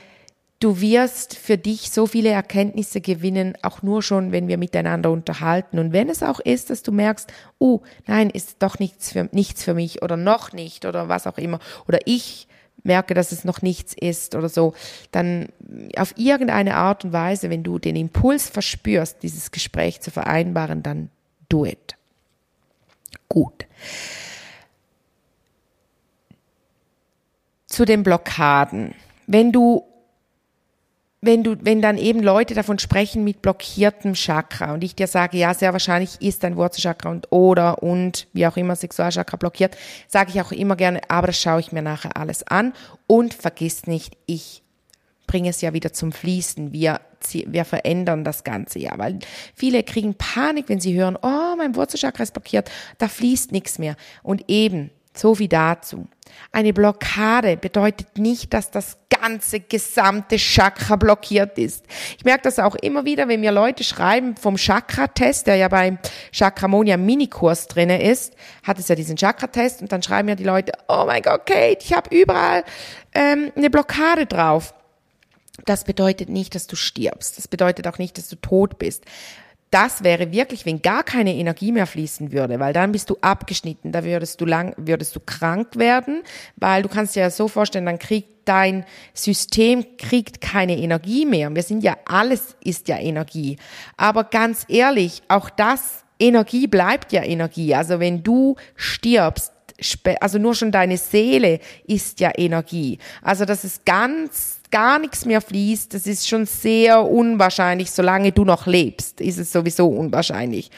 Du 0.61 0.83
wirst 0.83 1.39
für 1.39 1.57
dich 1.57 1.91
so 1.91 2.07
viele 2.07 2.29
Erkenntnisse 2.29 3.01
gewinnen, 3.01 3.57
auch 3.63 3.83
nur 3.83 4.03
schon, 4.03 4.31
wenn 4.31 4.47
wir 4.47 4.59
miteinander 4.59 5.11
unterhalten. 5.11 5.79
Und 5.79 5.95
wenn 5.95 6.11
es 6.11 6.23
auch 6.23 6.39
ist, 6.39 6.69
dass 6.69 6.83
du 6.83 6.93
merkst, 6.93 7.33
oh, 7.59 7.81
nein, 8.07 8.29
ist 8.29 8.57
doch 8.59 8.79
nichts 8.79 9.11
für, 9.11 9.31
nichts 9.33 9.65
für 9.65 9.73
mich 9.73 10.03
oder 10.03 10.19
noch 10.19 10.53
nicht 10.53 10.85
oder 10.85 11.09
was 11.09 11.27
auch 11.27 11.39
immer. 11.39 11.61
Oder 11.89 12.01
ich 12.05 12.47
merke, 12.83 13.15
dass 13.15 13.33
es 13.33 13.45
noch 13.45 13.63
nichts 13.63 13.95
ist 13.99 14.35
oder 14.35 14.51
so, 14.51 14.75
dann 15.13 15.49
auf 15.97 16.13
irgendeine 16.19 16.77
Art 16.77 17.07
und 17.07 17.15
Weise, 17.15 17.49
wenn 17.49 17.63
du 17.63 17.79
den 17.79 17.97
Impuls 17.97 18.51
verspürst, 18.51 19.23
dieses 19.23 19.53
Gespräch 19.53 20.03
zu 20.03 20.11
vereinbaren, 20.11 20.83
dann 20.83 21.09
do 21.49 21.65
it. 21.65 21.97
Gut. 23.31 23.67
Zu 27.67 27.87
den 27.87 28.03
Blockaden. 28.03 28.95
Wenn 29.27 29.53
du 29.53 29.90
wenn 31.23 31.45
du, 31.45 31.57
wenn 31.61 31.83
dann 31.83 31.99
eben 31.99 32.21
Leute 32.21 32.55
davon 32.55 32.79
sprechen 32.79 33.25
mit 33.25 33.43
blockiertem 33.43 34.15
Chakra 34.15 34.73
und 34.73 34.83
ich 34.83 34.95
dir 34.95 35.07
sage, 35.07 35.37
ja, 35.37 35.53
sehr 35.53 35.73
wahrscheinlich 35.73 36.21
ist 36.23 36.43
dein 36.45 36.57
Wurzelchakra 36.57 37.11
und 37.11 37.31
oder 37.31 37.83
und 37.83 38.27
wie 38.33 38.47
auch 38.47 38.57
immer 38.57 38.75
Sexualchakra 38.75 39.37
blockiert, 39.37 39.77
sage 40.09 40.31
ich 40.31 40.41
auch 40.41 40.53
immer 40.53 40.77
gerne, 40.77 41.01
aber 41.09 41.29
das 41.29 41.41
schaue 41.41 41.61
ich 41.61 41.73
mir 41.73 41.83
nachher 41.83 42.17
alles 42.17 42.43
an 42.47 42.73
und 43.07 43.35
vergiss 43.35 43.87
nicht, 43.87 44.17
ich 44.25 44.63
bringe 45.27 45.51
es 45.51 45.61
ja 45.61 45.75
wieder 45.75 45.93
zum 45.93 46.11
Fließen. 46.11 46.73
Wir, 46.73 47.01
wir 47.47 47.65
verändern 47.65 48.25
das 48.25 48.43
Ganze 48.43 48.79
ja, 48.79 48.93
weil 48.97 49.19
viele 49.55 49.83
kriegen 49.83 50.15
Panik, 50.15 50.69
wenn 50.69 50.81
sie 50.81 50.95
hören, 50.95 51.17
oh, 51.21 51.55
mein 51.57 51.77
Wurzelchakra 51.77 52.23
ist 52.23 52.33
blockiert, 52.33 52.71
da 52.99 53.09
fließt 53.09 53.53
nichts 53.53 53.79
mehr. 53.79 53.95
Und 54.23 54.45
eben, 54.49 54.91
so 55.15 55.39
wie 55.39 55.49
dazu. 55.49 56.07
Eine 56.53 56.73
Blockade 56.73 57.57
bedeutet 57.57 58.19
nicht, 58.19 58.55
dass 58.55 58.71
das 58.71 58.99
ganze 59.11 59.61
gesamte 59.61 60.37
Chakra 60.37 60.97
blockiert 60.97 61.59
ist. 61.59 61.85
Ich 62.17 62.25
merke 62.25 62.43
das 62.45 62.59
auch 62.59 62.75
immer 62.77 63.05
wieder, 63.05 63.29
wenn 63.29 63.41
mir 63.41 63.53
Leute 63.53 63.85
schreiben 63.85 64.37
vom 64.37 64.57
Chakra-Test, 64.57 65.47
der 65.47 65.57
ja 65.57 65.69
beim 65.69 65.99
Chakramonia 66.33 66.97
Minikurs 66.97 67.67
drinne 67.67 68.03
ist, 68.03 68.35
hat 68.63 68.79
es 68.79 68.89
ja 68.89 68.95
diesen 68.95 69.17
Chakra-Test 69.17 69.83
und 69.83 69.93
dann 69.93 70.03
schreiben 70.03 70.29
ja 70.29 70.37
die 70.37 70.45
Leute, 70.45 70.73
oh 70.89 71.05
mein 71.07 71.23
Gott, 71.23 71.47
Kate, 71.47 71.79
ich 71.81 71.93
habe 71.93 72.15
überall 72.17 72.65
ähm, 73.13 73.53
eine 73.57 73.71
Blockade 73.71 74.27
drauf. 74.27 74.75
Das 75.67 75.85
bedeutet 75.85 76.29
nicht, 76.29 76.55
dass 76.55 76.67
du 76.67 76.77
stirbst. 76.77 77.37
Das 77.37 77.49
bedeutet 77.49 77.87
auch 77.87 77.99
nicht, 77.99 78.17
dass 78.17 78.29
du 78.29 78.37
tot 78.37 78.79
bist 78.79 79.05
das 79.71 80.03
wäre 80.03 80.33
wirklich, 80.33 80.67
wenn 80.67 80.83
gar 80.83 81.05
keine 81.05 81.35
Energie 81.35 81.71
mehr 81.71 81.87
fließen 81.87 82.33
würde, 82.33 82.59
weil 82.59 82.73
dann 82.73 82.93
bist 82.93 83.09
du 83.09 83.17
abgeschnitten, 83.21 83.93
da 83.93 84.05
würdest 84.05 84.41
du 84.41 84.47
lang, 84.47 84.75
würdest 84.77 85.15
du 85.15 85.21
krank 85.21 85.77
werden, 85.77 86.23
weil 86.57 86.83
du 86.83 86.89
kannst 86.89 87.15
dir 87.15 87.21
ja 87.21 87.31
so 87.31 87.47
vorstellen, 87.47 87.87
dann 87.87 87.99
kriegt 87.99 88.29
dein 88.47 88.85
System 89.15 89.85
kriegt 89.97 90.41
keine 90.41 90.77
Energie 90.77 91.25
mehr. 91.25 91.55
Wir 91.55 91.63
sind 91.63 91.85
ja, 91.85 91.97
alles 92.05 92.57
ist 92.65 92.89
ja 92.89 92.99
Energie. 92.99 93.59
Aber 93.97 94.25
ganz 94.25 94.65
ehrlich, 94.69 95.23
auch 95.29 95.51
das, 95.51 96.05
Energie 96.21 96.67
bleibt 96.67 97.13
ja 97.13 97.25
Energie. 97.25 97.75
Also 97.75 97.99
wenn 97.99 98.23
du 98.23 98.57
stirbst, 98.77 99.53
also 100.21 100.39
nur 100.39 100.55
schon 100.55 100.73
deine 100.73 100.97
Seele 100.97 101.61
ist 101.87 102.21
ja 102.21 102.31
Energie. 102.37 102.99
Also 103.23 103.45
das 103.45 103.65
ist 103.65 103.85
ganz 103.85 104.61
gar 104.71 104.99
nichts 104.99 105.25
mehr 105.25 105.41
fließt, 105.41 105.95
das 105.95 106.07
ist 106.07 106.29
schon 106.29 106.47
sehr 106.47 107.03
unwahrscheinlich. 107.05 107.91
Solange 107.91 108.33
du 108.33 108.45
noch 108.45 108.67
lebst, 108.67 109.21
ist 109.21 109.39
es 109.39 109.53
sowieso 109.53 109.89
unwahrscheinlich. 109.89 110.71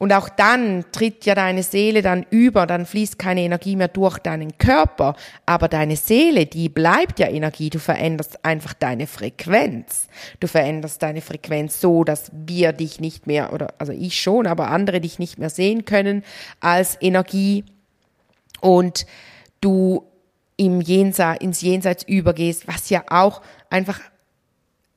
Und 0.00 0.14
auch 0.14 0.30
dann 0.30 0.86
tritt 0.92 1.26
ja 1.26 1.34
deine 1.34 1.62
Seele 1.62 2.00
dann 2.00 2.24
über, 2.30 2.66
dann 2.66 2.86
fließt 2.86 3.18
keine 3.18 3.42
Energie 3.42 3.76
mehr 3.76 3.88
durch 3.88 4.18
deinen 4.18 4.56
Körper. 4.56 5.14
Aber 5.44 5.68
deine 5.68 5.96
Seele, 5.96 6.46
die 6.46 6.70
bleibt 6.70 7.18
ja 7.18 7.28
Energie. 7.28 7.68
Du 7.68 7.78
veränderst 7.78 8.42
einfach 8.42 8.72
deine 8.72 9.06
Frequenz. 9.06 10.08
Du 10.40 10.46
veränderst 10.46 11.02
deine 11.02 11.20
Frequenz 11.20 11.82
so, 11.82 12.02
dass 12.02 12.32
wir 12.32 12.72
dich 12.72 12.98
nicht 12.98 13.26
mehr, 13.26 13.52
oder 13.52 13.74
also 13.76 13.92
ich 13.92 14.18
schon, 14.18 14.46
aber 14.46 14.68
andere 14.68 15.02
dich 15.02 15.18
nicht 15.18 15.38
mehr 15.38 15.50
sehen 15.50 15.84
können 15.84 16.24
als 16.60 16.96
Energie. 17.02 17.64
Und 18.60 19.06
du 19.60 20.04
im 20.56 20.80
Jenseits, 20.80 21.42
ins 21.42 21.60
Jenseits 21.62 22.04
übergehst, 22.04 22.68
was 22.68 22.90
ja 22.90 23.04
auch 23.08 23.40
einfach 23.70 24.00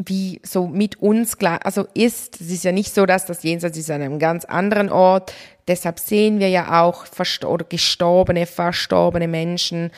wie 0.06 0.42
so 0.44 0.68
mit 0.68 1.02
uns 1.02 1.38
klar, 1.38 1.60
also 1.64 1.88
ist, 1.94 2.42
es 2.42 2.52
ist 2.52 2.64
ja 2.64 2.72
nicht 2.72 2.94
so, 2.94 3.06
dass 3.06 3.26
das 3.26 3.44
Jenseits 3.44 3.78
ist 3.78 3.90
an 3.90 4.02
einem 4.02 4.20
ganz 4.20 4.44
anderen 4.44 4.90
Ort, 4.90 5.34
deshalb 5.68 6.00
sehen 6.00 6.40
wir 6.40 6.50
ja 6.50 6.84
auch 6.84 7.06
oder 7.46 7.66
gestorbene, 7.66 8.46
verstorbene 8.46 9.28
Menschen 9.28 9.92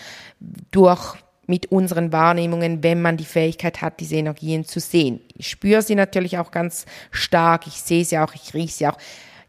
durch 0.71 1.15
mit 1.47 1.71
unseren 1.71 2.12
Wahrnehmungen, 2.12 2.84
wenn 2.84 3.01
man 3.01 3.17
die 3.17 3.25
Fähigkeit 3.25 3.82
hat, 3.82 3.99
diese 3.99 4.15
Energien 4.15 4.65
zu 4.65 4.80
sehen. 4.80 5.21
Ich 5.36 5.49
spüre 5.49 5.82
sie 5.82 5.95
natürlich 5.95 6.38
auch 6.38 6.51
ganz 6.51 6.86
stark, 7.12 7.67
ich 7.67 7.82
sehe 7.82 8.04
sie 8.04 8.17
auch, 8.17 8.34
ich 8.34 8.54
rieche 8.54 8.73
sie 8.73 8.88
auch, 8.88 8.97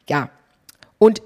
ja. 0.08 0.30
Und 0.98 1.22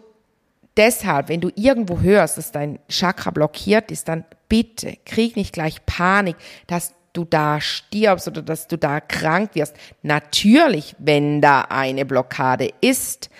deshalb, 0.77 1.29
wenn 1.29 1.41
du 1.41 1.51
irgendwo 1.55 2.01
hörst, 2.01 2.39
dass 2.39 2.53
dein 2.53 2.79
Chakra 2.89 3.31
blockiert 3.31 3.91
ist, 3.91 4.09
dann 4.09 4.25
bitte 4.49 4.97
krieg 5.05 5.37
nicht 5.37 5.53
gleich 5.53 5.85
Panik, 5.87 6.37
dass 6.67 6.95
du 7.13 7.25
da 7.25 7.61
stirbst 7.61 8.29
oder 8.29 8.43
dass 8.43 8.69
du 8.69 8.79
da 8.79 9.01
krank 9.01 9.55
wirst. 9.55 9.75
Natürlich, 10.03 10.95
wenn 10.99 11.41
da 11.41 11.63
eine 11.63 12.05
Blockade 12.05 12.71
ist, 12.81 13.31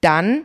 dann 0.00 0.44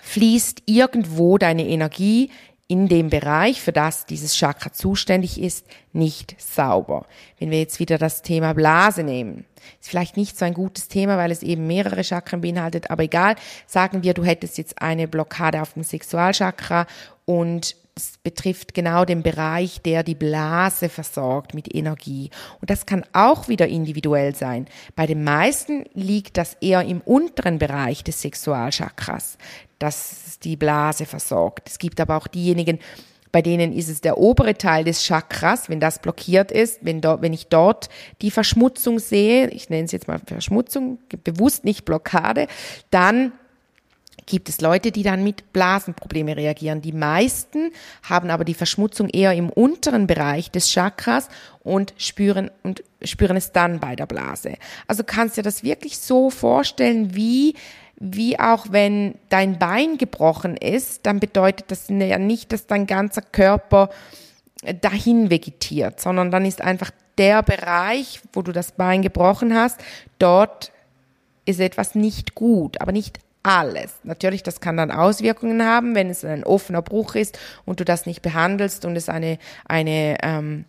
fließt 0.00 0.62
irgendwo 0.66 1.38
deine 1.38 1.66
Energie 1.66 2.30
in 2.70 2.86
dem 2.86 3.10
Bereich, 3.10 3.60
für 3.60 3.72
das 3.72 4.06
dieses 4.06 4.36
Chakra 4.36 4.72
zuständig 4.72 5.40
ist, 5.40 5.66
nicht 5.92 6.36
sauber. 6.40 7.06
Wenn 7.38 7.50
wir 7.50 7.58
jetzt 7.58 7.80
wieder 7.80 7.98
das 7.98 8.22
Thema 8.22 8.52
Blase 8.52 9.02
nehmen, 9.02 9.44
ist 9.80 9.90
vielleicht 9.90 10.16
nicht 10.16 10.38
so 10.38 10.44
ein 10.44 10.54
gutes 10.54 10.86
Thema, 10.86 11.18
weil 11.18 11.32
es 11.32 11.42
eben 11.42 11.66
mehrere 11.66 12.04
Chakren 12.04 12.40
beinhaltet, 12.40 12.90
aber 12.90 13.02
egal, 13.02 13.34
sagen 13.66 14.04
wir, 14.04 14.14
du 14.14 14.24
hättest 14.24 14.56
jetzt 14.56 14.80
eine 14.80 15.08
Blockade 15.08 15.60
auf 15.60 15.72
dem 15.72 15.82
Sexualchakra 15.82 16.86
und 17.24 17.74
es 17.96 18.18
betrifft 18.22 18.72
genau 18.72 19.04
den 19.04 19.22
Bereich, 19.22 19.82
der 19.82 20.02
die 20.02 20.14
Blase 20.14 20.88
versorgt 20.88 21.54
mit 21.54 21.74
Energie. 21.74 22.30
Und 22.60 22.70
das 22.70 22.86
kann 22.86 23.04
auch 23.12 23.48
wieder 23.48 23.66
individuell 23.66 24.34
sein. 24.34 24.66
Bei 24.94 25.06
den 25.06 25.24
meisten 25.24 25.84
liegt 25.92 26.36
das 26.36 26.54
eher 26.60 26.82
im 26.82 27.00
unteren 27.00 27.58
Bereich 27.58 28.04
des 28.04 28.22
Sexualchakras, 28.22 29.36
dass 29.80 30.38
die 30.44 30.56
Blase 30.56 31.06
versorgt. 31.06 31.68
Es 31.68 31.78
gibt 31.78 32.00
aber 32.00 32.16
auch 32.16 32.28
diejenigen, 32.28 32.78
Bei 33.32 33.42
denen 33.42 33.72
ist 33.72 33.88
es 33.88 34.00
der 34.00 34.18
obere 34.18 34.54
Teil 34.54 34.84
des 34.84 35.04
Chakras, 35.04 35.68
wenn 35.68 35.78
das 35.78 36.00
blockiert 36.00 36.50
ist, 36.50 36.80
wenn, 36.82 37.00
dort, 37.00 37.22
wenn 37.22 37.32
ich 37.32 37.46
dort 37.46 37.88
die 38.22 38.30
Verschmutzung 38.30 38.98
sehe, 38.98 39.48
ich 39.50 39.70
nenne 39.70 39.84
es 39.84 39.92
jetzt 39.92 40.08
mal 40.08 40.20
Verschmutzung, 40.24 40.98
bewusst 41.22 41.64
nicht 41.64 41.84
Blockade, 41.84 42.48
dann 42.90 43.32
gibt 44.26 44.48
es 44.48 44.60
Leute, 44.60 44.92
die 44.92 45.02
dann 45.02 45.24
mit 45.24 45.52
Blasenprobleme 45.52 46.36
reagieren. 46.36 46.82
Die 46.82 46.92
meisten 46.92 47.70
haben 48.02 48.30
aber 48.30 48.44
die 48.44 48.54
Verschmutzung 48.54 49.08
eher 49.08 49.32
im 49.32 49.48
unteren 49.48 50.06
Bereich 50.06 50.50
des 50.50 50.68
Chakras 50.68 51.28
und 51.62 51.94
spüren 51.98 52.50
und 52.62 52.82
spüren 53.02 53.36
es 53.36 53.52
dann 53.52 53.80
bei 53.80 53.96
der 53.96 54.06
Blase. 54.06 54.54
Also 54.86 55.04
kannst 55.04 55.36
du 55.36 55.42
dir 55.42 55.44
das 55.44 55.62
wirklich 55.62 55.98
so 55.98 56.30
vorstellen, 56.30 57.14
wie 57.14 57.54
wie 58.00 58.40
auch 58.40 58.66
wenn 58.70 59.14
dein 59.28 59.58
Bein 59.58 59.98
gebrochen 59.98 60.56
ist, 60.56 61.04
dann 61.04 61.20
bedeutet 61.20 61.70
das 61.70 61.88
ja 61.88 62.18
nicht, 62.18 62.50
dass 62.50 62.66
dein 62.66 62.86
ganzer 62.86 63.20
Körper 63.20 63.90
dahin 64.80 65.30
vegetiert, 65.30 66.00
sondern 66.00 66.30
dann 66.30 66.46
ist 66.46 66.62
einfach 66.62 66.90
der 67.18 67.42
Bereich, 67.42 68.20
wo 68.32 68.40
du 68.40 68.52
das 68.52 68.72
Bein 68.72 69.02
gebrochen 69.02 69.54
hast, 69.54 69.80
dort 70.18 70.72
ist 71.44 71.60
etwas 71.60 71.94
nicht 71.94 72.34
gut, 72.34 72.80
aber 72.80 72.92
nicht 72.92 73.20
alles. 73.42 73.94
Natürlich, 74.02 74.42
das 74.42 74.60
kann 74.60 74.76
dann 74.78 74.90
Auswirkungen 74.90 75.62
haben, 75.64 75.94
wenn 75.94 76.08
es 76.10 76.24
ein 76.24 76.44
offener 76.44 76.82
Bruch 76.82 77.14
ist 77.14 77.38
und 77.66 77.80
du 77.80 77.84
das 77.84 78.06
nicht 78.06 78.22
behandelst 78.22 78.84
und 78.84 78.96
es 78.96 79.08
eine, 79.08 79.38
eine, 79.66 80.16
ähm, 80.22 80.64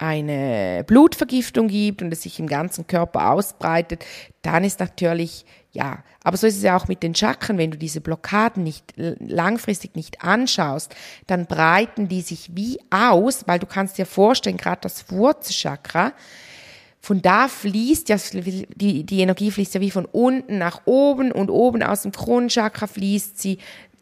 eine 0.00 0.82
Blutvergiftung 0.86 1.68
gibt 1.68 2.00
und 2.00 2.10
es 2.10 2.22
sich 2.22 2.40
im 2.40 2.46
ganzen 2.46 2.86
Körper 2.86 3.32
ausbreitet, 3.32 4.06
dann 4.40 4.64
ist 4.64 4.80
natürlich, 4.80 5.44
ja, 5.72 6.02
aber 6.24 6.38
so 6.38 6.46
ist 6.46 6.56
es 6.56 6.62
ja 6.62 6.74
auch 6.74 6.88
mit 6.88 7.02
den 7.02 7.14
Chakren, 7.14 7.58
wenn 7.58 7.70
du 7.70 7.76
diese 7.76 8.00
Blockaden 8.00 8.64
nicht 8.64 8.94
langfristig 8.96 9.96
nicht 9.96 10.22
anschaust, 10.22 10.94
dann 11.26 11.44
breiten 11.44 12.08
die 12.08 12.22
sich 12.22 12.56
wie 12.56 12.80
aus, 12.88 13.46
weil 13.46 13.58
du 13.58 13.66
kannst 13.66 13.98
dir 13.98 14.06
vorstellen, 14.06 14.56
gerade 14.56 14.80
das 14.80 15.10
Wurzelchakra, 15.10 16.14
von 17.00 17.22
da 17.22 17.48
fließt 17.48 18.08
ja, 18.10 18.16
die, 18.76 19.04
die 19.04 19.20
Energie 19.20 19.50
fließt 19.50 19.74
ja 19.74 19.80
wie 19.80 19.90
von 19.90 20.04
unten 20.04 20.58
nach 20.58 20.82
oben 20.84 21.32
und 21.32 21.50
oben 21.50 21.82
aus 21.82 22.02
dem 22.02 22.12
Kronenchakra 22.12 22.86
fließt 22.86 23.40
sie 23.40 23.58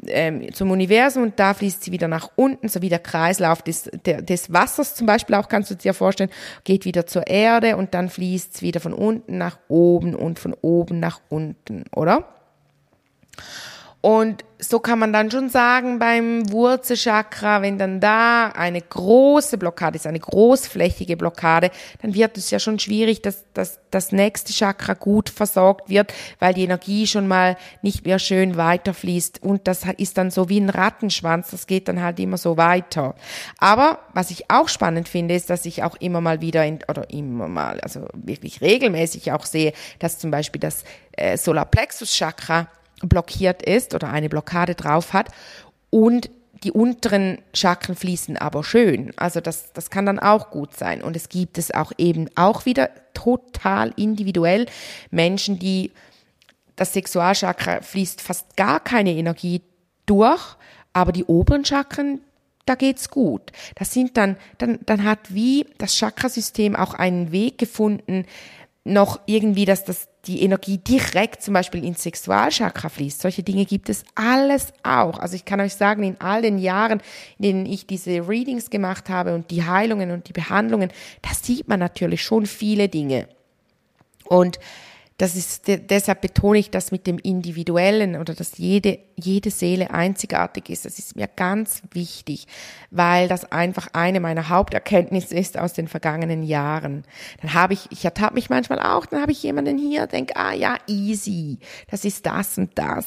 ähm, 0.06 0.52
zum 0.52 0.70
Universum 0.70 1.24
und 1.24 1.38
da 1.38 1.54
fließt 1.54 1.82
sie 1.82 1.92
wieder 1.92 2.08
nach 2.08 2.30
unten, 2.37 2.68
so 2.68 2.82
wie 2.82 2.88
der 2.88 2.98
Kreislauf 2.98 3.62
des, 3.62 3.90
der, 4.04 4.22
des 4.22 4.52
Wassers 4.52 4.94
zum 4.94 5.06
Beispiel 5.06 5.34
auch, 5.34 5.48
kannst 5.48 5.70
du 5.70 5.74
dir 5.74 5.94
vorstellen, 5.94 6.30
geht 6.64 6.84
wieder 6.84 7.06
zur 7.06 7.26
Erde 7.26 7.76
und 7.76 7.94
dann 7.94 8.08
fließt 8.08 8.56
es 8.56 8.62
wieder 8.62 8.80
von 8.80 8.92
unten 8.92 9.38
nach 9.38 9.58
oben 9.68 10.14
und 10.14 10.38
von 10.38 10.54
oben 10.61 11.00
nach 11.00 11.20
unten, 11.28 11.84
oder? 11.94 12.28
Und 14.00 14.44
so 14.61 14.78
kann 14.78 15.00
man 15.00 15.12
dann 15.12 15.30
schon 15.30 15.48
sagen, 15.48 15.98
beim 15.98 16.52
Wurzelchakra, 16.52 17.62
wenn 17.62 17.78
dann 17.78 18.00
da 18.00 18.46
eine 18.48 18.80
große 18.80 19.58
Blockade 19.58 19.96
ist, 19.96 20.06
eine 20.06 20.20
großflächige 20.20 21.16
Blockade, 21.16 21.70
dann 22.00 22.14
wird 22.14 22.37
es 22.38 22.50
ja 22.50 22.61
schon 22.61 22.78
schwierig, 22.78 23.22
dass, 23.22 23.44
dass 23.54 23.80
das 23.90 24.12
nächste 24.12 24.52
Chakra 24.52 24.94
gut 24.94 25.30
versorgt 25.30 25.88
wird, 25.88 26.14
weil 26.38 26.54
die 26.54 26.62
Energie 26.62 27.08
schon 27.08 27.26
mal 27.26 27.56
nicht 27.82 28.04
mehr 28.04 28.20
schön 28.20 28.56
weiterfließt. 28.56 29.42
Und 29.42 29.66
das 29.66 29.84
ist 29.96 30.16
dann 30.16 30.30
so 30.30 30.48
wie 30.48 30.61
ein 30.61 30.70
Rattenschwanz, 30.70 31.50
das 31.50 31.66
geht 31.66 31.88
dann 31.88 32.00
halt 32.00 32.20
immer 32.20 32.38
so 32.38 32.56
weiter. 32.56 33.16
Aber 33.58 33.98
was 34.14 34.30
ich 34.30 34.48
auch 34.48 34.68
spannend 34.68 35.08
finde, 35.08 35.34
ist, 35.34 35.50
dass 35.50 35.66
ich 35.66 35.82
auch 35.82 35.96
immer 35.96 36.20
mal 36.20 36.40
wieder, 36.40 36.64
in, 36.64 36.78
oder 36.88 37.11
immer 37.11 37.48
mal, 37.48 37.80
also 37.80 38.06
wirklich 38.14 38.61
regelmäßig 38.61 39.32
auch 39.32 39.44
sehe, 39.44 39.72
dass 39.98 40.18
zum 40.18 40.30
Beispiel 40.30 40.61
das 40.61 40.84
äh, 41.12 41.37
Solarplexus-Chakra 41.37 42.68
blockiert 43.02 43.62
ist 43.62 43.94
oder 43.94 44.11
eine 44.11 44.28
Blockade 44.28 44.74
drauf 44.74 45.12
hat 45.12 45.28
und 45.90 46.30
die 46.64 46.72
unteren 46.72 47.38
Chakren 47.54 47.94
fließen 47.94 48.37
aber 48.37 48.64
schön. 48.64 49.12
Also 49.16 49.40
das, 49.40 49.72
das 49.72 49.90
kann 49.90 50.06
dann 50.06 50.18
auch 50.18 50.50
gut 50.50 50.76
sein. 50.76 51.02
Und 51.02 51.14
es 51.14 51.28
gibt 51.28 51.56
es 51.56 51.72
auch 51.72 51.92
eben 51.98 52.28
auch 52.34 52.66
wieder 52.66 52.90
total 53.14 53.92
individuell 53.96 54.66
Menschen, 55.11 55.58
die 55.58 55.92
das 56.76 56.92
Sexualchakra 56.92 57.82
fließt 57.82 58.20
fast 58.20 58.56
gar 58.56 58.80
keine 58.80 59.12
Energie 59.12 59.62
durch, 60.06 60.56
aber 60.92 61.12
die 61.12 61.24
oberen 61.24 61.64
Chakren, 61.64 62.20
da 62.66 62.74
geht's 62.74 63.11
gut. 63.11 63.52
Das 63.74 63.92
sind 63.92 64.16
dann, 64.16 64.37
dann, 64.58 64.78
dann 64.84 65.04
hat 65.04 65.32
wie 65.34 65.66
das 65.78 65.96
Chakrasystem 65.96 66.76
auch 66.76 66.94
einen 66.94 67.32
Weg 67.32 67.58
gefunden, 67.58 68.26
noch 68.84 69.20
irgendwie, 69.26 69.64
dass 69.64 69.84
das 69.84 70.08
die 70.29 70.43
Energie 70.43 70.77
direkt 70.77 71.43
zum 71.43 71.55
Beispiel 71.55 71.83
ins 71.83 72.03
Sexualchakra 72.03 72.91
fließt. 72.91 73.23
Solche 73.23 73.43
Dinge 73.43 73.64
gibt 73.64 73.88
es 73.88 74.05
alles 74.14 74.73
auch. 74.83 75.19
Also 75.19 75.35
ich 75.35 75.47
kann 75.47 75.61
euch 75.61 75.75
sagen, 75.75 76.03
in 76.03 76.21
all 76.21 76.43
den 76.43 76.59
Jahren, 76.59 77.01
in 77.38 77.43
denen 77.43 77.67
ich 77.67 77.87
diese 77.87 78.29
Readings 78.29 78.69
gemacht 78.69 79.09
habe 79.09 79.35
und 79.35 79.51
die 79.51 79.64
Heilungen 79.64 80.11
und 80.11 80.29
die 80.29 80.35
Behandlungen, 80.35 80.93
da 81.23 81.31
sieht 81.35 81.67
man 81.67 81.81
natürlich 81.81 82.23
schon 82.23 82.45
viele 82.45 82.88
Dinge. 82.88 83.27
Und 84.27 84.61
das 85.18 85.35
ist, 85.35 85.66
deshalb 85.66 86.20
betone 86.20 86.59
ich 86.59 86.70
das 86.70 86.92
mit 86.92 87.09
dem 87.09 87.18
Individuellen 87.18 88.14
oder 88.14 88.35
dass 88.35 88.57
jede, 88.57 89.00
jede 89.16 89.50
Seele 89.50 89.90
einzigartig 89.90 90.70
ist. 90.70 90.85
Das 90.85 91.00
ist 91.00 91.16
mir 91.16 91.26
ganz 91.26 91.83
wichtig, 91.92 92.46
weil 92.92 93.26
das 93.26 93.50
einfach 93.50 93.88
eine 93.94 94.20
meiner 94.20 94.48
Haupterkenntnisse 94.48 95.35
ist 95.35 95.59
aus 95.59 95.72
den 95.72 95.88
vergangenen 95.88 96.44
Jahren. 96.44 97.02
Dann 97.42 97.52
habe 97.52 97.72
ich, 97.72 97.90
ich 97.90 98.04
ertappe 98.04 98.35
mich 98.35 98.48
manchmal 98.48 98.78
auch, 98.78 99.07
dann 99.07 99.20
habe 99.20 99.33
ich 99.33 99.42
jemanden 99.42 99.76
hier, 99.76 100.07
denke, 100.07 100.37
ah 100.37 100.52
ja, 100.52 100.76
easy, 100.87 101.59
das 101.90 102.04
ist 102.04 102.24
das 102.24 102.57
und 102.57 102.70
das. 102.76 103.07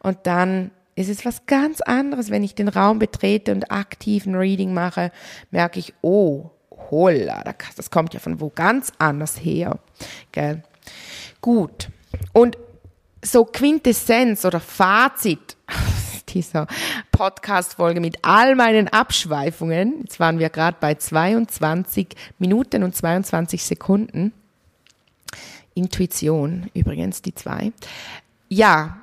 Und 0.00 0.18
dann 0.28 0.70
ist 0.94 1.08
es 1.08 1.24
was 1.24 1.46
ganz 1.46 1.80
anderes, 1.80 2.30
wenn 2.30 2.44
ich 2.44 2.54
den 2.54 2.68
Raum 2.68 3.00
betrete 3.00 3.50
und 3.50 3.72
aktiven 3.72 4.36
Reading 4.36 4.72
mache, 4.72 5.10
merke 5.50 5.80
ich, 5.80 5.92
oh, 6.02 6.52
holla, 6.70 7.42
das 7.76 7.90
kommt 7.90 8.14
ja 8.14 8.20
von 8.20 8.40
wo 8.40 8.48
ganz 8.48 8.92
anders 8.98 9.36
her. 9.42 9.80
Gell? 10.30 10.62
Gut. 11.40 11.88
Und 12.32 12.56
so 13.24 13.44
Quintessenz 13.44 14.44
oder 14.44 14.60
Fazit 14.60 15.56
dieser 16.28 16.66
Podcast-Folge 17.12 18.00
mit 18.00 18.18
all 18.22 18.54
meinen 18.54 18.88
Abschweifungen. 18.88 20.00
Jetzt 20.02 20.20
waren 20.20 20.38
wir 20.38 20.50
gerade 20.50 20.76
bei 20.80 20.94
22 20.94 22.08
Minuten 22.38 22.82
und 22.82 22.94
22 22.94 23.64
Sekunden. 23.64 24.32
Intuition 25.74 26.70
übrigens, 26.74 27.22
die 27.22 27.34
zwei. 27.34 27.72
Ja, 28.48 28.98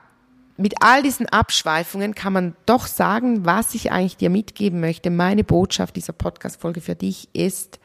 mit 0.57 0.75
all 0.81 1.03
diesen 1.03 1.27
Abschweifungen 1.27 2.15
kann 2.15 2.33
man 2.33 2.55
doch 2.65 2.87
sagen, 2.87 3.45
was 3.45 3.75
ich 3.75 3.91
eigentlich 3.91 4.17
dir 4.17 4.29
mitgeben 4.29 4.79
möchte. 4.79 5.09
Meine 5.09 5.43
Botschaft 5.43 5.95
dieser 5.95 6.13
Podcast-Folge 6.13 6.81
für 6.81 6.95
dich 6.95 7.27
ist, 7.33 7.79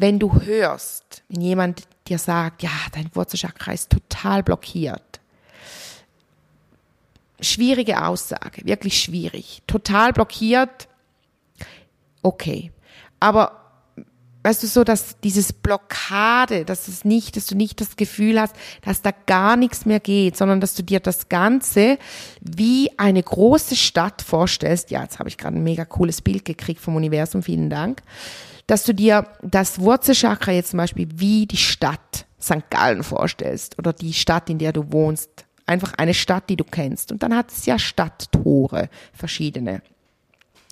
wenn 0.00 0.20
du 0.20 0.42
hörst, 0.42 1.24
wenn 1.28 1.40
jemand 1.40 1.82
dir 2.06 2.18
sagt, 2.18 2.62
ja, 2.62 2.70
dein 2.92 3.10
Wurzelchakra 3.14 3.72
ist 3.72 3.90
total 3.90 4.44
blockiert. 4.44 5.20
Schwierige 7.40 8.04
Aussage, 8.04 8.64
wirklich 8.64 9.00
schwierig. 9.00 9.62
Total 9.66 10.12
blockiert, 10.12 10.88
okay. 12.22 12.70
Aber 13.18 13.60
weißt 14.44 14.62
du 14.62 14.66
so, 14.68 14.84
dass 14.84 15.18
dieses 15.20 15.52
Blockade, 15.52 16.64
dass 16.64 16.86
es 16.86 17.04
nicht, 17.04 17.36
dass 17.36 17.46
du 17.46 17.56
nicht 17.56 17.80
das 17.80 17.96
Gefühl 17.96 18.40
hast, 18.40 18.54
dass 18.82 19.02
da 19.02 19.10
gar 19.26 19.56
nichts 19.56 19.84
mehr 19.84 20.00
geht, 20.00 20.36
sondern 20.36 20.60
dass 20.60 20.74
du 20.74 20.84
dir 20.84 21.00
das 21.00 21.28
Ganze 21.28 21.98
wie 22.40 22.90
eine 22.98 23.22
große 23.22 23.74
Stadt 23.74 24.22
vorstellst. 24.22 24.92
Ja, 24.92 25.02
jetzt 25.02 25.18
habe 25.18 25.28
ich 25.28 25.38
gerade 25.38 25.56
ein 25.56 25.64
mega 25.64 25.84
cooles 25.84 26.22
Bild 26.22 26.44
gekriegt 26.44 26.80
vom 26.80 26.94
Universum, 26.94 27.42
vielen 27.42 27.68
Dank 27.68 28.02
dass 28.68 28.84
du 28.84 28.94
dir 28.94 29.26
das 29.42 29.80
Wurzelchakra 29.80 30.52
jetzt 30.52 30.70
zum 30.70 30.76
Beispiel 30.76 31.08
wie 31.14 31.46
die 31.46 31.56
Stadt 31.56 32.26
St. 32.40 32.70
Gallen 32.70 33.02
vorstellst 33.02 33.76
oder 33.78 33.92
die 33.92 34.12
Stadt, 34.12 34.48
in 34.48 34.58
der 34.58 34.72
du 34.72 34.92
wohnst. 34.92 35.46
Einfach 35.66 35.94
eine 35.96 36.14
Stadt, 36.14 36.48
die 36.48 36.56
du 36.56 36.64
kennst. 36.64 37.10
Und 37.10 37.22
dann 37.22 37.34
hat 37.34 37.50
es 37.50 37.66
ja 37.66 37.78
Stadttore, 37.78 38.88
verschiedene. 39.12 39.82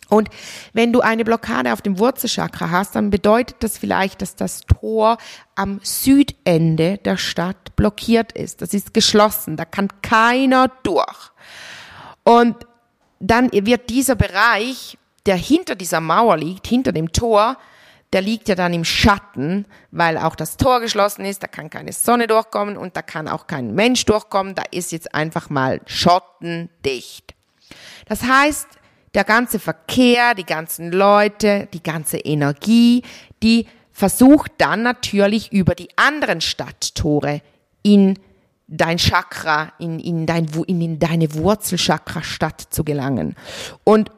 Und 0.09 0.28
wenn 0.72 0.92
du 0.92 1.00
eine 1.00 1.24
Blockade 1.24 1.72
auf 1.72 1.82
dem 1.82 1.98
Wurzelchakra 1.98 2.70
hast, 2.70 2.94
dann 2.94 3.11
bedeutet 3.11 3.56
das 3.61 3.76
vielleicht, 3.76 4.22
dass 4.22 4.37
das 4.37 4.61
Tor 4.61 5.18
am 5.56 5.80
Südende 5.82 6.98
der 6.98 7.16
Stadt 7.16 7.74
blockiert 7.76 8.32
ist. 8.32 8.62
Das 8.62 8.72
ist 8.72 8.94
geschlossen, 8.94 9.56
da 9.56 9.64
kann 9.64 9.88
keiner 10.02 10.70
durch. 10.85 11.30
Und 12.22 12.56
dann 13.18 13.50
wird 13.52 13.90
dieser 13.90 14.14
Bereich, 14.14 14.96
der 15.24 15.37
hinter 15.37 15.74
dieser 15.74 16.00
Mauer 16.00 16.37
liegt, 16.37 16.66
hinter 16.66 16.92
dem 16.92 17.11
Tor, 17.12 17.56
der 18.12 18.22
liegt 18.22 18.48
ja 18.48 18.54
dann 18.54 18.72
im 18.72 18.84
Schatten, 18.84 19.66
weil 19.90 20.16
auch 20.16 20.36
das 20.36 20.56
Tor 20.56 20.80
geschlossen 20.80 21.24
ist, 21.24 21.42
da 21.42 21.48
kann 21.48 21.70
keine 21.70 21.92
Sonne 21.92 22.26
durchkommen 22.26 22.76
und 22.76 22.96
da 22.96 23.02
kann 23.02 23.28
auch 23.28 23.46
kein 23.46 23.74
Mensch 23.74 24.04
durchkommen, 24.04 24.54
da 24.54 24.62
ist 24.70 24.92
jetzt 24.92 25.14
einfach 25.14 25.50
mal 25.50 25.80
schottendicht. 25.86 27.34
Das 28.06 28.22
heißt, 28.22 28.68
der 29.14 29.24
ganze 29.24 29.58
Verkehr, 29.58 30.34
die 30.34 30.44
ganzen 30.44 30.92
Leute, 30.92 31.68
die 31.72 31.82
ganze 31.82 32.18
Energie, 32.18 33.02
die 33.42 33.66
versucht 33.90 34.52
dann 34.58 34.82
natürlich 34.82 35.52
über 35.52 35.74
die 35.74 35.88
anderen 35.96 36.40
Stadttore 36.40 37.40
in 37.82 38.18
dein 38.68 38.98
Chakra, 38.98 39.72
in, 39.78 39.98
in, 40.00 40.26
dein, 40.26 40.46
in, 40.66 40.80
in 40.80 40.98
deine 40.98 41.32
Wurzelchakra-Stadt 41.34 42.60
zu 42.70 42.84
gelangen. 42.84 43.36
Und 43.84 44.10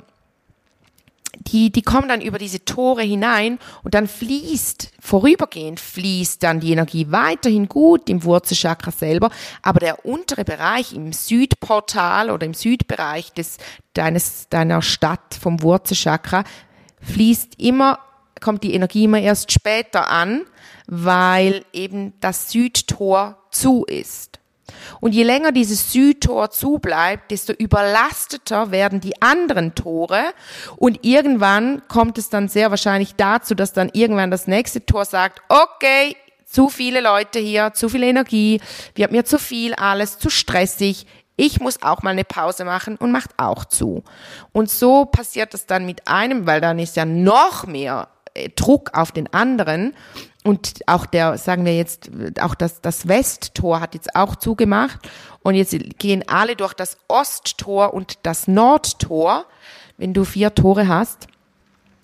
die, 1.46 1.70
die 1.70 1.83
kommen 1.83 2.09
dann 2.09 2.20
über 2.20 2.38
diese 2.38 2.64
Tore 2.64 3.03
hinein 3.03 3.59
und 3.83 3.94
dann 3.94 4.09
fließt, 4.09 4.92
vorübergehend 5.01 5.81
fließt 5.81 6.42
dann 6.42 6.61
die 6.61 6.72
Energie 6.72 7.07
weiterhin 7.11 7.68
gut 7.68 8.09
im 8.09 8.24
Wurzelchakra 8.24 8.90
selber, 8.90 9.31
aber 9.62 9.81
der 9.81 10.05
untere 10.05 10.44
Bereich 10.44 10.92
im 10.92 11.12
Südportal 11.12 12.31
oder 12.31 12.46
im 12.46 12.55
Südbereich 12.55 13.33
des, 13.33 13.59
deines, 13.94 14.48
deiner 14.48 14.83
Stadt 14.83 15.37
vom 15.40 15.62
Wurzelchakra 15.62 16.44
fließt 17.01 17.59
immer, 17.59 17.98
kommt 18.40 18.62
die 18.64 18.74
Energie 18.74 19.05
immer 19.05 19.20
erst 19.20 19.53
später 19.53 20.11
an, 20.11 20.42
weil 20.87 21.64
eben 21.72 22.14
das 22.20 22.51
Südtor 22.51 23.38
zu 23.51 23.85
ist. 23.85 24.40
Und 25.01 25.15
je 25.15 25.23
länger 25.23 25.53
dieses 25.53 25.93
Südtor 25.93 26.51
zubleibt, 26.51 27.31
desto 27.31 27.53
überlasteter 27.53 28.71
werden 28.71 29.01
die 29.01 29.21
anderen 29.23 29.75
Tore. 29.75 30.23
Und 30.77 31.05
irgendwann 31.05 31.83
kommt 31.89 32.19
es 32.19 32.29
dann 32.29 32.49
sehr 32.49 32.71
wahrscheinlich 32.71 33.15
dazu, 33.17 33.55
dass 33.55 33.73
dann 33.73 33.91
irgendwann 33.93 34.31
das 34.31 34.47
nächste 34.47 34.85
Tor 34.85 35.05
sagt, 35.05 35.43
okay, 35.49 36.17
zu 36.45 36.69
viele 36.69 37.01
Leute 37.01 37.39
hier, 37.39 37.73
zu 37.75 37.89
viel 37.89 38.03
Energie, 38.03 38.61
wir 38.95 39.05
haben 39.05 39.13
mir 39.13 39.25
zu 39.25 39.39
viel, 39.39 39.75
alles 39.75 40.19
zu 40.19 40.31
stressig. 40.31 41.07
Ich 41.37 41.61
muss 41.61 41.83
auch 41.83 42.03
mal 42.03 42.11
eine 42.11 42.25
Pause 42.25 42.65
machen 42.65 42.97
und 42.97 43.13
macht 43.13 43.31
auch 43.37 43.65
zu. 43.65 44.03
Und 44.53 44.71
so 44.71 45.05
passiert 45.05 45.55
das 45.55 45.67
dann 45.67 45.87
mit 45.87 46.09
einem, 46.09 46.47
weil 46.47 46.61
dann 46.61 46.79
ist 46.79 46.97
ja 46.97 47.05
noch 47.05 47.67
mehr 47.67 48.09
äh, 48.35 48.49
Druck 48.51 48.91
auf 48.95 49.13
den 49.13 49.33
anderen. 49.33 49.95
Und 50.49 50.81
auch 50.87 51.05
der, 51.05 51.37
sagen 51.37 51.67
wir 51.67 51.77
jetzt, 51.77 52.11
auch 52.41 52.55
das, 52.55 52.81
das 52.81 53.07
Westtor 53.07 53.81
hat 53.83 53.93
jetzt 53.93 54.17
auch 54.17 54.35
zugemacht. 54.35 54.99
Und 55.43 55.57
jetzt 55.57 55.77
gehen 55.99 56.25
alle 56.27 56.57
durch 56.57 56.73
das 56.73 56.97
Osttor 57.07 57.93
und 57.93 58.15
das 58.23 58.49
Nordtor, 58.49 59.45
wenn 59.99 60.15
du 60.15 60.25
vier 60.25 60.55
Tore 60.55 60.89
hast. 60.89 61.27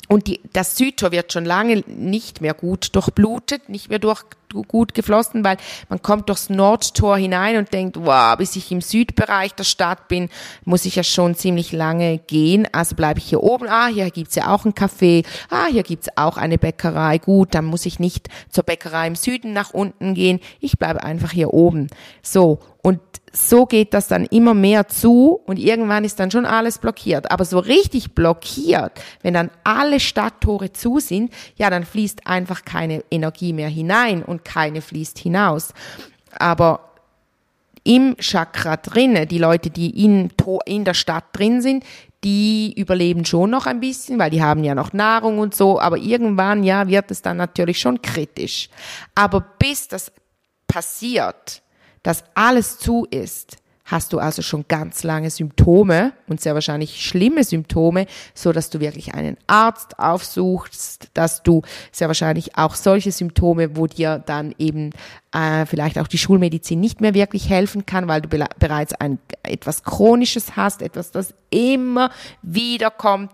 Und 0.09 0.26
die, 0.26 0.42
das 0.52 0.76
Südtor 0.76 1.11
wird 1.11 1.33
schon 1.33 1.46
lange 1.46 1.85
nicht 1.87 2.42
mehr 2.42 2.52
gut 2.52 2.94
durchblutet, 2.94 3.70
nicht 3.70 3.88
mehr 3.88 3.98
durch, 3.98 4.24
gut 4.62 4.94
geflossen, 4.94 5.44
weil 5.44 5.56
man 5.88 6.02
kommt 6.02 6.28
durchs 6.28 6.50
Nordtor 6.50 7.16
hinein 7.16 7.56
und 7.56 7.72
denkt, 7.72 7.96
wow, 7.98 8.36
bis 8.36 8.56
ich 8.56 8.70
im 8.70 8.80
Südbereich 8.80 9.54
der 9.54 9.64
Stadt 9.64 10.08
bin, 10.08 10.28
muss 10.64 10.84
ich 10.84 10.96
ja 10.96 11.02
schon 11.02 11.34
ziemlich 11.34 11.72
lange 11.72 12.18
gehen. 12.18 12.68
Also 12.72 12.94
bleibe 12.94 13.18
ich 13.18 13.26
hier 13.26 13.42
oben. 13.42 13.68
Ah, 13.68 13.88
hier 13.88 14.10
gibt's 14.10 14.34
ja 14.34 14.52
auch 14.52 14.64
ein 14.64 14.74
Café. 14.74 15.24
Ah, 15.50 15.66
hier 15.70 15.82
gibt's 15.82 16.08
auch 16.16 16.36
eine 16.36 16.58
Bäckerei. 16.58 17.18
Gut, 17.18 17.54
dann 17.54 17.64
muss 17.64 17.86
ich 17.86 17.98
nicht 17.98 18.28
zur 18.48 18.64
Bäckerei 18.64 19.06
im 19.06 19.16
Süden 19.16 19.52
nach 19.52 19.70
unten 19.70 20.14
gehen. 20.14 20.40
Ich 20.60 20.78
bleibe 20.78 21.02
einfach 21.02 21.32
hier 21.32 21.52
oben. 21.52 21.88
So, 22.22 22.60
und 22.82 23.00
so 23.32 23.66
geht 23.66 23.94
das 23.94 24.08
dann 24.08 24.26
immer 24.26 24.54
mehr 24.54 24.88
zu 24.88 25.40
und 25.46 25.58
irgendwann 25.58 26.04
ist 26.04 26.20
dann 26.20 26.30
schon 26.30 26.46
alles 26.46 26.78
blockiert. 26.78 27.30
Aber 27.30 27.44
so 27.44 27.58
richtig 27.58 28.14
blockiert, 28.14 28.92
wenn 29.22 29.34
dann 29.34 29.50
alle 29.64 30.00
Stadttore 30.00 30.72
zu 30.72 31.00
sind, 31.00 31.32
ja, 31.56 31.68
dann 31.68 31.84
fließt 31.84 32.26
einfach 32.26 32.64
keine 32.64 33.02
Energie 33.10 33.52
mehr 33.52 33.68
hinein 33.68 34.22
und 34.22 34.43
keine 34.44 34.83
fließt 34.83 35.18
hinaus. 35.18 35.72
Aber 36.38 36.90
im 37.85 38.16
Chakra 38.18 38.76
drinne, 38.76 39.26
die 39.26 39.38
Leute, 39.38 39.70
die 39.70 40.04
in, 40.04 40.30
in 40.66 40.85
der 40.85 40.94
Stadt 40.94 41.24
drin 41.33 41.61
sind, 41.61 41.85
die 42.24 42.72
überleben 42.76 43.26
schon 43.26 43.50
noch 43.50 43.66
ein 43.66 43.80
bisschen, 43.80 44.18
weil 44.18 44.30
die 44.30 44.42
haben 44.42 44.64
ja 44.64 44.74
noch 44.74 44.94
Nahrung 44.94 45.38
und 45.38 45.54
so, 45.54 45.78
aber 45.78 45.98
irgendwann, 45.98 46.64
ja, 46.64 46.88
wird 46.88 47.11
es 47.11 47.20
dann 47.20 47.37
natürlich 47.37 47.78
schon 47.78 48.00
kritisch. 48.00 48.70
Aber 49.14 49.40
bis 49.40 49.88
das 49.88 50.11
passiert, 50.66 51.62
dass 52.02 52.24
alles 52.35 52.78
zu 52.78 53.07
ist, 53.11 53.59
hast 53.84 54.12
du 54.12 54.18
also 54.18 54.42
schon 54.42 54.64
ganz 54.66 55.02
lange 55.02 55.30
Symptome 55.30 56.12
und 56.26 56.40
sehr 56.40 56.54
wahrscheinlich 56.54 57.04
schlimme 57.04 57.44
Symptome, 57.44 58.06
so 58.34 58.52
dass 58.52 58.70
du 58.70 58.80
wirklich 58.80 59.14
einen 59.14 59.36
Arzt 59.46 59.98
aufsuchst, 59.98 61.08
dass 61.14 61.42
du 61.42 61.62
sehr 61.92 62.08
wahrscheinlich 62.08 62.56
auch 62.56 62.74
solche 62.74 63.12
Symptome, 63.12 63.76
wo 63.76 63.86
dir 63.86 64.22
dann 64.24 64.54
eben 64.58 64.90
äh, 65.32 65.66
vielleicht 65.66 65.98
auch 65.98 66.08
die 66.08 66.18
Schulmedizin 66.18 66.80
nicht 66.80 67.00
mehr 67.00 67.14
wirklich 67.14 67.50
helfen 67.50 67.84
kann, 67.84 68.08
weil 68.08 68.22
du 68.22 68.28
be 68.28 68.44
bereits 68.58 68.94
ein 68.94 69.18
etwas 69.42 69.84
chronisches 69.84 70.56
hast, 70.56 70.82
etwas, 70.82 71.10
das 71.10 71.34
immer 71.50 72.10
wieder 72.42 72.90
kommt 72.90 73.30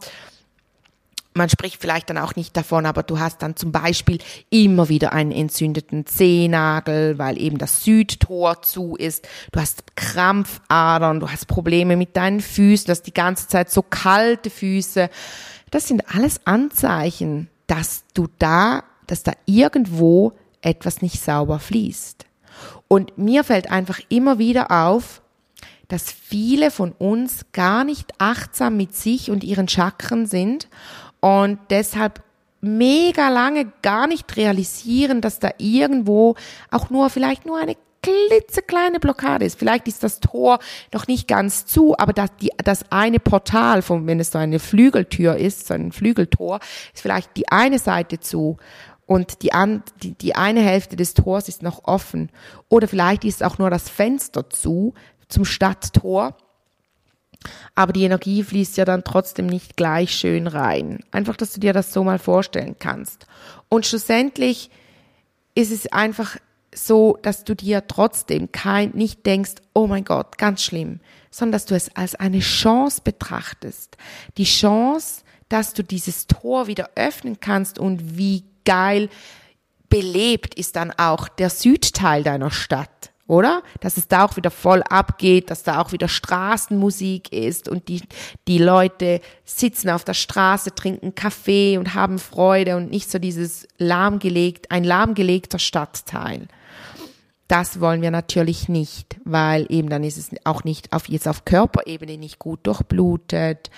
man 1.32 1.48
spricht 1.48 1.80
vielleicht 1.80 2.10
dann 2.10 2.18
auch 2.18 2.34
nicht 2.34 2.56
davon, 2.56 2.86
aber 2.86 3.02
du 3.02 3.20
hast 3.20 3.42
dann 3.42 3.54
zum 3.54 3.70
Beispiel 3.70 4.18
immer 4.50 4.88
wieder 4.88 5.12
einen 5.12 5.30
entzündeten 5.30 6.06
Zehennagel, 6.06 7.18
weil 7.18 7.40
eben 7.40 7.58
das 7.58 7.84
Südtor 7.84 8.62
zu 8.62 8.96
ist. 8.96 9.28
Du 9.52 9.60
hast 9.60 9.96
Krampfadern, 9.96 11.20
du 11.20 11.30
hast 11.30 11.46
Probleme 11.46 11.96
mit 11.96 12.16
deinen 12.16 12.40
Füßen, 12.40 12.86
du 12.86 12.90
hast 12.90 13.02
die 13.02 13.14
ganze 13.14 13.46
Zeit 13.46 13.70
so 13.70 13.82
kalte 13.82 14.50
Füße. 14.50 15.08
Das 15.70 15.86
sind 15.86 16.02
alles 16.14 16.46
Anzeichen, 16.46 17.48
dass 17.68 18.04
du 18.14 18.26
da, 18.38 18.82
dass 19.06 19.22
da 19.22 19.32
irgendwo 19.46 20.32
etwas 20.62 21.00
nicht 21.00 21.22
sauber 21.22 21.60
fließt. 21.60 22.26
Und 22.88 23.16
mir 23.18 23.44
fällt 23.44 23.70
einfach 23.70 24.00
immer 24.08 24.38
wieder 24.38 24.72
auf, 24.72 25.22
dass 25.86 26.10
viele 26.10 26.70
von 26.70 26.92
uns 26.92 27.46
gar 27.52 27.84
nicht 27.84 28.14
achtsam 28.18 28.76
mit 28.76 28.94
sich 28.94 29.30
und 29.30 29.44
ihren 29.44 29.68
Chakren 29.68 30.26
sind 30.26 30.68
und 31.20 31.58
deshalb 31.70 32.22
mega 32.60 33.28
lange 33.28 33.72
gar 33.82 34.06
nicht 34.06 34.36
realisieren, 34.36 35.20
dass 35.20 35.38
da 35.38 35.50
irgendwo 35.58 36.34
auch 36.70 36.90
nur 36.90 37.10
vielleicht 37.10 37.46
nur 37.46 37.58
eine 37.58 37.76
klitzekleine 38.02 38.98
Blockade 38.98 39.44
ist. 39.44 39.58
Vielleicht 39.58 39.86
ist 39.86 40.02
das 40.02 40.20
Tor 40.20 40.58
noch 40.92 41.06
nicht 41.06 41.28
ganz 41.28 41.66
zu, 41.66 41.96
aber 41.98 42.12
das, 42.12 42.30
die, 42.40 42.50
das 42.64 42.90
eine 42.90 43.18
Portal, 43.18 43.82
von, 43.82 44.06
wenn 44.06 44.20
es 44.20 44.30
so 44.30 44.38
eine 44.38 44.58
Flügeltür 44.58 45.36
ist, 45.36 45.66
so 45.66 45.74
ein 45.74 45.92
Flügeltor, 45.92 46.60
ist 46.94 47.02
vielleicht 47.02 47.36
die 47.36 47.48
eine 47.48 47.78
Seite 47.78 48.20
zu 48.20 48.56
und 49.06 49.42
die, 49.42 49.52
an, 49.52 49.82
die, 50.02 50.12
die 50.12 50.34
eine 50.34 50.60
Hälfte 50.60 50.96
des 50.96 51.14
Tors 51.14 51.48
ist 51.48 51.62
noch 51.62 51.84
offen. 51.84 52.30
Oder 52.68 52.88
vielleicht 52.88 53.24
ist 53.24 53.42
auch 53.42 53.58
nur 53.58 53.68
das 53.68 53.88
Fenster 53.88 54.48
zu 54.48 54.94
zum 55.28 55.44
Stadttor 55.44 56.36
aber 57.74 57.92
die 57.92 58.04
Energie 58.04 58.42
fließt 58.42 58.76
ja 58.76 58.84
dann 58.84 59.04
trotzdem 59.04 59.46
nicht 59.46 59.76
gleich 59.76 60.14
schön 60.14 60.46
rein. 60.46 61.00
Einfach, 61.10 61.36
dass 61.36 61.52
du 61.52 61.60
dir 61.60 61.72
das 61.72 61.92
so 61.92 62.04
mal 62.04 62.18
vorstellen 62.18 62.76
kannst. 62.78 63.26
Und 63.68 63.86
schlussendlich 63.86 64.70
ist 65.54 65.72
es 65.72 65.90
einfach 65.90 66.36
so, 66.74 67.18
dass 67.22 67.44
du 67.44 67.54
dir 67.54 67.86
trotzdem 67.86 68.52
kein, 68.52 68.90
nicht 68.90 69.26
denkst, 69.26 69.54
oh 69.74 69.86
mein 69.86 70.04
Gott, 70.04 70.38
ganz 70.38 70.62
schlimm, 70.62 71.00
sondern 71.30 71.52
dass 71.52 71.66
du 71.66 71.74
es 71.74 71.94
als 71.96 72.14
eine 72.14 72.40
Chance 72.40 73.00
betrachtest. 73.02 73.96
Die 74.36 74.44
Chance, 74.44 75.22
dass 75.48 75.74
du 75.74 75.82
dieses 75.82 76.26
Tor 76.26 76.66
wieder 76.66 76.90
öffnen 76.94 77.40
kannst 77.40 77.78
und 77.78 78.16
wie 78.16 78.44
geil 78.64 79.08
belebt 79.88 80.54
ist 80.54 80.76
dann 80.76 80.92
auch 80.92 81.28
der 81.28 81.50
Südteil 81.50 82.22
deiner 82.22 82.52
Stadt 82.52 83.10
oder? 83.30 83.62
Dass 83.78 83.96
es 83.96 84.08
da 84.08 84.24
auch 84.24 84.36
wieder 84.36 84.50
voll 84.50 84.82
abgeht, 84.82 85.50
dass 85.50 85.62
da 85.62 85.80
auch 85.80 85.92
wieder 85.92 86.08
Straßenmusik 86.08 87.32
ist 87.32 87.68
und 87.68 87.88
die, 87.88 88.02
die 88.48 88.58
Leute 88.58 89.20
sitzen 89.44 89.88
auf 89.88 90.04
der 90.04 90.14
Straße, 90.14 90.74
trinken 90.74 91.14
Kaffee 91.14 91.78
und 91.78 91.94
haben 91.94 92.18
Freude 92.18 92.76
und 92.76 92.90
nicht 92.90 93.08
so 93.08 93.20
dieses 93.20 93.68
lahmgelegt, 93.78 94.72
ein 94.72 94.82
lahmgelegter 94.82 95.60
Stadtteil. 95.60 96.48
Das 97.46 97.80
wollen 97.80 98.02
wir 98.02 98.10
natürlich 98.10 98.68
nicht, 98.68 99.16
weil 99.24 99.66
eben 99.68 99.88
dann 99.88 100.02
ist 100.04 100.18
es 100.18 100.30
auch 100.44 100.64
nicht 100.64 100.92
auf, 100.92 101.08
jetzt 101.08 101.28
auf 101.28 101.44
Körperebene 101.44 102.18
nicht 102.18 102.40
gut 102.40 102.60
durchblutet. 102.64 103.70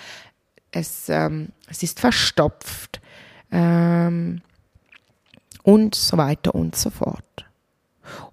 Es, 0.71 1.09
ähm, 1.09 1.49
es 1.69 1.83
ist 1.83 1.99
verstopft. 1.99 3.01
Ähm, 3.51 4.41
und 5.61 5.95
so 5.95 6.17
weiter 6.17 6.53
und 6.53 6.75
so 6.75 6.89
fort. 6.89 7.45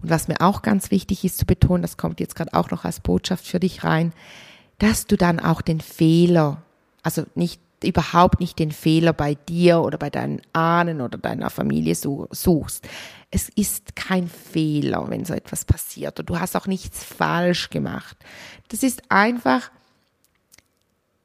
Und 0.00 0.10
was 0.10 0.28
mir 0.28 0.40
auch 0.40 0.62
ganz 0.62 0.90
wichtig 0.90 1.24
ist 1.24 1.38
zu 1.38 1.46
betonen, 1.46 1.82
das 1.82 1.96
kommt 1.96 2.20
jetzt 2.20 2.34
gerade 2.34 2.54
auch 2.54 2.70
noch 2.70 2.84
als 2.84 3.00
Botschaft 3.00 3.46
für 3.46 3.60
dich 3.60 3.84
rein, 3.84 4.12
dass 4.78 5.06
du 5.06 5.16
dann 5.16 5.40
auch 5.40 5.60
den 5.60 5.80
Fehler, 5.80 6.62
also 7.02 7.24
nicht 7.34 7.60
überhaupt 7.84 8.40
nicht 8.40 8.58
den 8.58 8.72
Fehler 8.72 9.12
bei 9.12 9.34
dir 9.34 9.80
oder 9.80 9.98
bei 9.98 10.10
deinen 10.10 10.42
Ahnen 10.52 11.00
oder 11.00 11.18
deiner 11.18 11.50
Familie 11.50 11.94
suchst. 11.94 12.86
Es 13.30 13.48
ist 13.48 13.96
kein 13.96 14.28
Fehler, 14.28 15.08
wenn 15.08 15.24
so 15.24 15.34
etwas 15.34 15.64
passiert 15.64 16.18
und 16.20 16.28
du 16.28 16.38
hast 16.38 16.56
auch 16.56 16.66
nichts 16.66 17.02
falsch 17.04 17.70
gemacht. 17.70 18.16
Das 18.68 18.82
ist 18.82 19.02
einfach, 19.08 19.70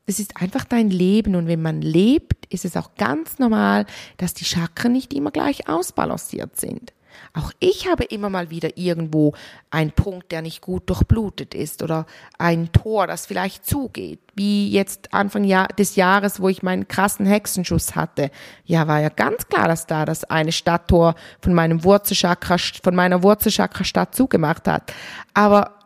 das 0.05 0.19
ist 0.19 0.37
einfach 0.37 0.65
dein 0.65 0.89
Leben 0.89 1.35
und 1.35 1.47
wenn 1.47 1.61
man 1.61 1.81
lebt, 1.81 2.45
ist 2.47 2.63
es 2.63 2.77
auch 2.77 2.95
ganz 2.95 3.39
normal, 3.39 3.85
dass 4.17 4.33
die 4.33 4.45
Chakren 4.45 4.93
nicht 4.93 5.13
immer 5.13 5.31
gleich 5.31 5.67
ausbalanciert 5.67 6.57
sind. 6.57 6.93
Auch 7.33 7.51
ich 7.59 7.87
habe 7.87 8.03
immer 8.03 8.29
mal 8.29 8.49
wieder 8.49 8.77
irgendwo 8.77 9.33
einen 9.69 9.91
Punkt, 9.91 10.31
der 10.31 10.41
nicht 10.41 10.61
gut 10.61 10.89
durchblutet 10.89 11.53
ist 11.53 11.83
oder 11.83 12.05
ein 12.37 12.71
Tor, 12.71 13.07
das 13.07 13.25
vielleicht 13.25 13.65
zugeht. 13.65 14.19
Wie 14.35 14.69
jetzt 14.69 15.13
Anfang 15.13 15.47
des 15.77 15.95
Jahres, 15.95 16.39
wo 16.39 16.49
ich 16.49 16.63
meinen 16.63 16.87
krassen 16.87 17.25
Hexenschuss 17.25 17.95
hatte. 17.95 18.31
Ja, 18.65 18.87
war 18.87 19.01
ja 19.01 19.09
ganz 19.09 19.47
klar, 19.47 19.67
dass 19.67 19.87
da 19.87 20.05
das 20.05 20.23
eine 20.25 20.51
Stadttor 20.51 21.15
von 21.41 21.53
meinem 21.53 21.83
Wurzelchakra, 21.83 22.57
von 22.57 22.95
meiner 22.95 23.23
Wurzelchakra-Stadt 23.23 24.15
zugemacht 24.15 24.67
hat. 24.67 24.93
Aber 25.33 25.79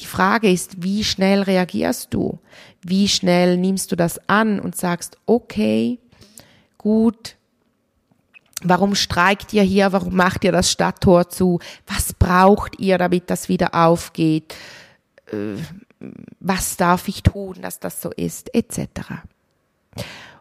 die 0.00 0.06
Frage 0.06 0.50
ist, 0.50 0.82
wie 0.82 1.04
schnell 1.04 1.42
reagierst 1.42 2.14
du? 2.14 2.38
Wie 2.82 3.08
schnell 3.08 3.58
nimmst 3.58 3.92
du 3.92 3.96
das 3.96 4.28
an 4.28 4.58
und 4.58 4.74
sagst, 4.74 5.18
okay, 5.26 5.98
gut, 6.78 7.36
Warum 8.62 8.94
streikt 8.94 9.52
ihr 9.52 9.62
hier? 9.62 9.92
Warum 9.92 10.14
macht 10.14 10.44
ihr 10.44 10.52
das 10.52 10.70
Stadttor 10.70 11.28
zu? 11.28 11.60
Was 11.86 12.12
braucht 12.12 12.78
ihr, 12.78 12.98
damit 12.98 13.30
das 13.30 13.48
wieder 13.48 13.74
aufgeht? 13.74 14.54
Äh, 15.32 15.56
was 16.40 16.76
darf 16.76 17.08
ich 17.08 17.22
tun, 17.22 17.58
dass 17.62 17.80
das 17.80 18.00
so 18.00 18.10
ist? 18.10 18.54
Etc. 18.54 18.80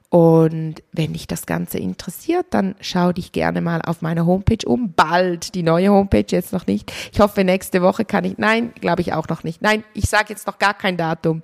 Und 0.09 0.81
wenn 0.91 1.13
dich 1.13 1.27
das 1.27 1.45
Ganze 1.45 1.77
interessiert, 1.77 2.47
dann 2.49 2.75
schau 2.81 3.11
dich 3.11 3.31
gerne 3.31 3.61
mal 3.61 3.81
auf 3.83 4.01
meiner 4.01 4.25
Homepage 4.25 4.65
um. 4.65 4.93
Bald 4.93 5.53
die 5.53 5.61
neue 5.61 5.91
Homepage, 5.91 6.25
jetzt 6.27 6.51
noch 6.51 6.65
nicht. 6.65 6.91
Ich 7.11 7.19
hoffe, 7.19 7.43
nächste 7.43 7.83
Woche 7.83 8.05
kann 8.05 8.25
ich. 8.25 8.37
Nein, 8.37 8.73
glaube 8.81 9.01
ich 9.01 9.13
auch 9.13 9.27
noch 9.27 9.43
nicht. 9.43 9.61
Nein, 9.61 9.83
ich 9.93 10.09
sage 10.09 10.29
jetzt 10.29 10.47
noch 10.47 10.57
gar 10.57 10.73
kein 10.73 10.97
Datum. 10.97 11.43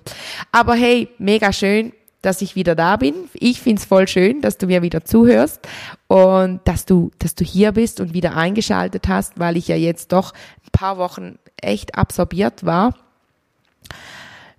Aber 0.50 0.74
hey, 0.74 1.08
mega 1.18 1.52
schön, 1.52 1.92
dass 2.26 2.42
ich 2.42 2.56
wieder 2.56 2.74
da 2.74 2.96
bin. 2.96 3.14
Ich 3.34 3.60
find's 3.60 3.84
voll 3.84 4.08
schön, 4.08 4.40
dass 4.40 4.58
du 4.58 4.66
mir 4.66 4.82
wieder 4.82 5.04
zuhörst 5.04 5.60
und 6.08 6.60
dass 6.64 6.84
du, 6.84 7.12
dass 7.20 7.36
du 7.36 7.44
hier 7.44 7.72
bist 7.72 8.00
und 8.00 8.14
wieder 8.14 8.36
eingeschaltet 8.36 9.06
hast, 9.06 9.38
weil 9.38 9.56
ich 9.56 9.68
ja 9.68 9.76
jetzt 9.76 10.10
doch 10.10 10.32
ein 10.64 10.70
paar 10.72 10.98
Wochen 10.98 11.38
echt 11.62 11.94
absorbiert 11.94 12.66
war 12.66 12.94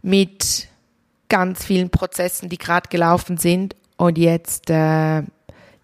mit 0.01 0.69
ganz 1.27 1.65
vielen 1.65 1.89
Prozessen, 1.89 2.47
die 2.47 2.57
gerade 2.57 2.87
gelaufen 2.89 3.37
sind 3.37 3.75
und 3.97 4.17
jetzt, 4.17 4.69
äh, 4.69 5.23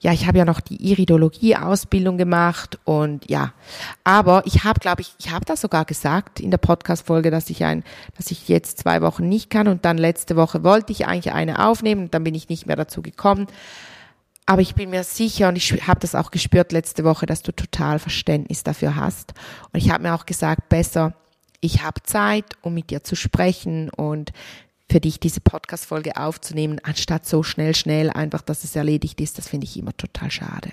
ja, 0.03 0.11
ich 0.11 0.27
habe 0.27 0.37
ja 0.37 0.43
noch 0.43 0.59
die 0.59 0.91
Iridologie-Ausbildung 0.91 2.17
gemacht 2.17 2.77
und 2.83 3.29
ja, 3.29 3.53
aber 4.03 4.43
ich 4.45 4.65
habe, 4.65 4.81
glaube 4.81 5.01
ich, 5.01 5.15
ich 5.17 5.31
habe 5.31 5.45
das 5.45 5.61
sogar 5.61 5.85
gesagt 5.85 6.41
in 6.41 6.51
der 6.51 6.57
Podcast-Folge, 6.57 7.31
dass 7.31 7.49
ich 7.49 7.63
ein, 7.63 7.85
dass 8.17 8.29
ich 8.29 8.49
jetzt 8.49 8.79
zwei 8.79 9.01
Wochen 9.01 9.29
nicht 9.29 9.49
kann 9.49 9.69
und 9.69 9.85
dann 9.85 9.97
letzte 9.97 10.35
Woche 10.35 10.61
wollte 10.61 10.91
ich 10.91 11.07
eigentlich 11.07 11.31
eine 11.31 11.65
aufnehmen 11.65 12.03
und 12.03 12.13
dann 12.13 12.25
bin 12.25 12.35
ich 12.35 12.49
nicht 12.49 12.67
mehr 12.67 12.75
dazu 12.75 13.01
gekommen. 13.01 13.47
Aber 14.45 14.61
ich 14.61 14.75
bin 14.75 14.89
mir 14.89 15.05
sicher 15.05 15.47
und 15.47 15.55
ich 15.55 15.71
habe 15.87 16.01
das 16.01 16.15
auch 16.15 16.31
gespürt 16.31 16.73
letzte 16.73 17.05
Woche, 17.05 17.25
dass 17.25 17.41
du 17.41 17.53
total 17.53 17.97
Verständnis 17.97 18.61
dafür 18.61 18.97
hast. 18.97 19.33
Und 19.71 19.79
ich 19.79 19.89
habe 19.89 20.03
mir 20.03 20.13
auch 20.13 20.25
gesagt, 20.25 20.67
besser, 20.67 21.13
ich 21.61 21.81
habe 21.81 22.03
Zeit, 22.03 22.57
um 22.61 22.73
mit 22.73 22.89
dir 22.89 23.05
zu 23.05 23.15
sprechen 23.15 23.89
und 23.89 24.33
für 24.93 25.01
dich 25.01 25.19
diese 25.19 25.41
Podcast-Folge 25.41 26.17
aufzunehmen, 26.17 26.79
anstatt 26.83 27.25
so 27.25 27.41
schnell, 27.41 27.73
schnell 27.73 28.11
einfach, 28.11 28.43
dass 28.43 28.63
es 28.63 28.75
erledigt 28.75 29.19
ist. 29.21 29.39
Das 29.39 29.47
finde 29.47 29.65
ich 29.65 29.75
immer 29.75 29.97
total 29.97 30.29
schade. 30.29 30.69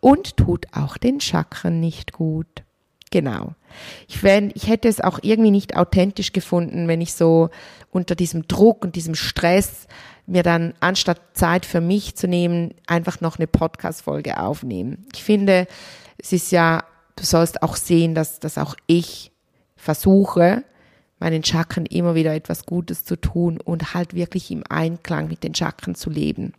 Und 0.00 0.36
tut 0.36 0.66
auch 0.72 0.96
den 0.96 1.20
Chakren 1.20 1.78
nicht 1.78 2.10
gut. 2.10 2.64
Genau. 3.12 3.54
Ich, 4.08 4.24
wenn, 4.24 4.50
ich 4.56 4.66
hätte 4.66 4.88
es 4.88 5.00
auch 5.00 5.20
irgendwie 5.22 5.52
nicht 5.52 5.76
authentisch 5.76 6.32
gefunden, 6.32 6.88
wenn 6.88 7.00
ich 7.00 7.14
so 7.14 7.48
unter 7.92 8.16
diesem 8.16 8.48
Druck 8.48 8.84
und 8.84 8.96
diesem 8.96 9.14
Stress 9.14 9.86
mir 10.26 10.42
dann 10.42 10.74
anstatt 10.80 11.20
Zeit 11.34 11.64
für 11.64 11.80
mich 11.80 12.16
zu 12.16 12.26
nehmen, 12.26 12.74
einfach 12.88 13.20
noch 13.20 13.38
eine 13.38 13.46
Podcast-Folge 13.46 14.40
aufnehmen. 14.40 15.06
Ich 15.14 15.22
finde, 15.22 15.68
es 16.18 16.32
ist 16.32 16.50
ja, 16.50 16.82
du 17.14 17.24
sollst 17.24 17.62
auch 17.62 17.76
sehen, 17.76 18.16
dass, 18.16 18.40
dass 18.40 18.58
auch 18.58 18.74
ich 18.88 19.30
versuche, 19.76 20.64
meinen 21.20 21.44
Chakren 21.44 21.86
immer 21.86 22.14
wieder 22.14 22.34
etwas 22.34 22.66
Gutes 22.66 23.04
zu 23.04 23.14
tun 23.16 23.60
und 23.60 23.94
halt 23.94 24.14
wirklich 24.14 24.50
im 24.50 24.64
Einklang 24.68 25.28
mit 25.28 25.44
den 25.44 25.54
Chakren 25.54 25.94
zu 25.94 26.10
leben. 26.10 26.54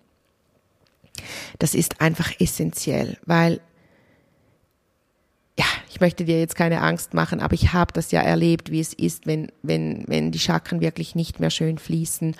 Das 1.59 1.75
ist 1.75 1.99
einfach 1.99 2.31
essentiell, 2.39 3.17
weil 3.25 3.59
ja, 5.59 5.65
ich 5.89 5.99
möchte 5.99 6.23
dir 6.23 6.39
jetzt 6.39 6.55
keine 6.55 6.81
Angst 6.81 7.13
machen, 7.13 7.41
aber 7.41 7.53
ich 7.53 7.73
habe 7.73 7.91
das 7.93 8.11
ja 8.11 8.21
erlebt, 8.21 8.71
wie 8.71 8.79
es 8.79 8.93
ist, 8.93 9.27
wenn, 9.27 9.51
wenn, 9.61 10.05
wenn 10.07 10.31
die 10.31 10.39
Chakren 10.39 10.79
wirklich 10.79 11.13
nicht 11.13 11.39
mehr 11.39 11.49
schön 11.49 11.77
fließen. 11.77 12.35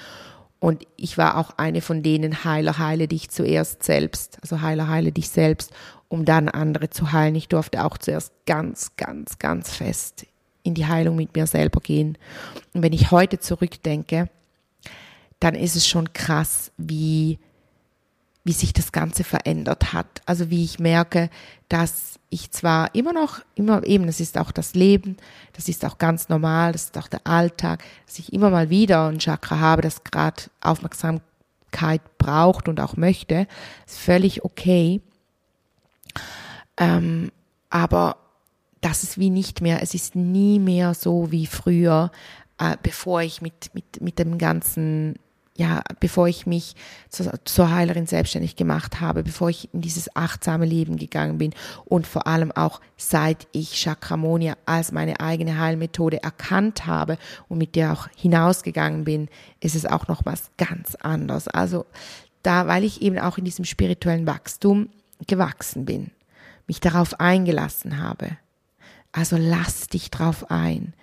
Und 0.60 0.86
ich 0.96 1.18
war 1.18 1.38
auch 1.38 1.58
eine 1.58 1.82
von 1.82 2.04
denen, 2.04 2.44
Heiler, 2.46 2.78
heile 2.78 3.08
dich 3.08 3.30
zuerst 3.30 3.84
selbst. 3.84 4.38
Also 4.42 4.62
Heiler, 4.62 4.88
heile 4.88 5.12
dich 5.12 5.30
selbst, 5.30 5.72
um 6.08 6.24
dann 6.24 6.50
andere 6.50 6.90
zu 6.90 7.12
heilen. 7.12 7.36
Ich 7.36 7.50
durfte 7.50 7.84
auch 7.84 7.98
zuerst 7.98 8.32
ganz, 8.46 8.96
ganz, 8.96 9.40
ganz 9.40 9.76
fest 9.76 10.26
in 10.64 10.74
die 10.74 10.86
Heilung 10.86 11.16
mit 11.16 11.36
mir 11.36 11.48
selber 11.48 11.80
gehen. 11.80 12.18
Und 12.74 12.84
wenn 12.84 12.94
ich 12.94 13.12
heute 13.12 13.40
zurückdenke, 13.40 14.30
dann 15.40 15.56
ist 15.56 15.76
es 15.76 15.88
schon 15.88 16.14
krass, 16.14 16.72
wie, 16.78 17.40
wie 18.44 18.54
sich 18.54 18.74
das 18.74 18.92
Ganze 18.92 19.24
verändert 19.24 19.92
hat. 19.92 20.22
Also 20.26 20.50
wie 20.50 20.64
ich 20.64 20.80
merke, 20.80 21.30
dass 21.68 22.20
ich 22.30 22.52
zwar 22.52 22.94
immer 22.96 23.12
noch, 23.12 23.42
immer 23.56 23.84
eben, 23.86 24.06
das 24.06 24.20
ist 24.20 24.38
auch 24.38 24.52
das 24.52 24.74
Leben, 24.74 25.18
das 25.54 25.68
ist 25.68 25.84
auch 25.84 25.98
ganz 25.98 26.30
normal, 26.30 26.72
das 26.72 26.86
ist 26.86 26.98
auch 26.98 27.08
der 27.08 27.26
Alltag, 27.26 27.84
dass 28.06 28.20
ich 28.20 28.32
immer 28.34 28.50
mal 28.50 28.70
wieder 28.70 29.08
ein 29.08 29.20
Chakra 29.20 29.60
habe, 29.60 29.82
das 29.82 30.04
gerade 30.04 30.44
Aufmerksamkeit 30.62 32.02
braucht 32.18 32.70
und 32.70 32.80
auch 32.80 32.96
möchte, 32.96 33.48
ist 33.86 33.98
völlig 33.98 34.46
okay. 34.46 35.02
Ähm, 36.78 37.32
aber 37.70 38.18
das 38.82 39.04
ist 39.04 39.20
wie 39.20 39.30
nicht 39.30 39.62
mehr, 39.62 39.82
es 39.82 39.94
ist 39.94 40.16
nie 40.16 40.60
mehr 40.60 40.94
so 40.94 41.32
wie 41.32 41.46
früher, 41.46 42.12
äh, 42.58 42.76
bevor 42.82 43.22
ich 43.22 43.42
mit, 43.42 43.74
mit, 43.74 44.02
mit 44.02 44.20
dem 44.20 44.40
ganzen, 44.40 45.16
ja, 45.56 45.84
bevor 46.00 46.28
ich 46.28 46.48
mich 46.48 46.76
zur, 47.10 47.34
zur 47.46 47.72
Heilerin 47.72 48.08
selbstständig 48.08 48.56
gemacht 48.56 49.00
habe, 49.00 49.24
bevor 49.24 49.50
ich 49.50 49.72
in 49.74 49.82
dieses 49.82 50.16
achtsame 50.16 50.66
Leben 50.66 50.98
gegangen 50.98 51.38
bin 51.38 51.54
und 51.86 52.08
vor 52.08 52.26
allem 52.26 52.52
auch 52.52 52.82
seit 52.98 53.48
ich 53.52 53.82
Chakramonia 53.82 54.56
als 54.66 54.92
meine 54.92 55.20
eigene 55.20 55.60
Heilmethode 55.60 56.24
erkannt 56.24 56.88
habe 56.88 57.18
und 57.50 57.60
mit 57.60 57.76
der 57.76 57.94
auch 57.94 58.08
hinausgegangen 58.16 59.04
bin, 59.04 59.30
ist 59.60 59.76
es 59.76 59.86
auch 59.86 60.08
noch 60.08 60.26
was 60.26 60.50
ganz 60.58 60.96
anderes. 60.96 61.48
Also 61.48 61.86
da, 62.42 62.66
weil 62.66 62.84
ich 62.84 63.04
eben 63.04 63.20
auch 63.20 63.38
in 63.38 63.46
diesem 63.46 63.66
spirituellen 63.66 64.26
Wachstum 64.26 64.90
gewachsen 65.28 65.86
bin, 65.86 66.10
mich 66.66 66.80
darauf 66.80 67.20
eingelassen 67.20 68.00
habe, 68.00 68.38
also 69.12 69.38
lass 69.38 69.88
dich 69.88 70.10
drauf 70.12 70.50
ein. 70.50 70.94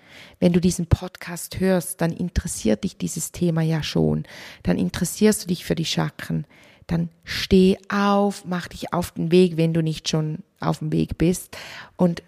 Wenn 0.40 0.52
du 0.52 0.60
diesen 0.60 0.86
Podcast 0.86 1.60
hörst, 1.60 2.00
dann 2.00 2.12
interessiert 2.12 2.84
dich 2.84 2.96
dieses 2.96 3.32
Thema 3.32 3.62
ja 3.62 3.82
schon. 3.82 4.24
Dann 4.62 4.78
interessierst 4.78 5.42
du 5.42 5.48
dich 5.48 5.64
für 5.64 5.74
die 5.74 5.84
Chakren. 5.84 6.46
Dann 6.86 7.10
steh 7.24 7.76
auf, 7.90 8.44
mach 8.46 8.68
dich 8.68 8.92
auf 8.92 9.12
den 9.12 9.30
Weg, 9.30 9.56
wenn 9.56 9.74
du 9.74 9.82
nicht 9.82 10.08
schon 10.08 10.38
auf 10.58 10.78
dem 10.78 10.90
Weg 10.90 11.18
bist 11.18 11.56
und 11.96 12.22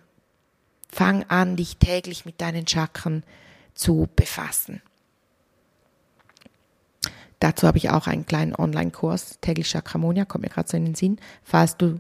fang 0.91 1.25
an, 1.25 1.57
dich 1.57 1.79
täglich 1.79 2.27
mit 2.27 2.41
deinen 2.41 2.67
Chakren 2.67 3.25
zu 3.75 4.09
befassen. 4.17 4.83
Dazu 7.39 7.67
habe 7.67 7.79
ich 7.79 7.89
auch 7.89 8.07
einen 8.07 8.27
kleinen 8.27 8.55
Online-Kurs, 8.55 9.39
täglich 9.41 9.71
Chakramonia, 9.71 10.27
kommt 10.27 10.45
mir 10.45 10.51
gerade 10.51 10.69
so 10.69 10.77
in 10.77 10.85
den 10.85 10.95
Sinn. 10.95 11.19
Falls 11.43 11.79
du 11.79 11.99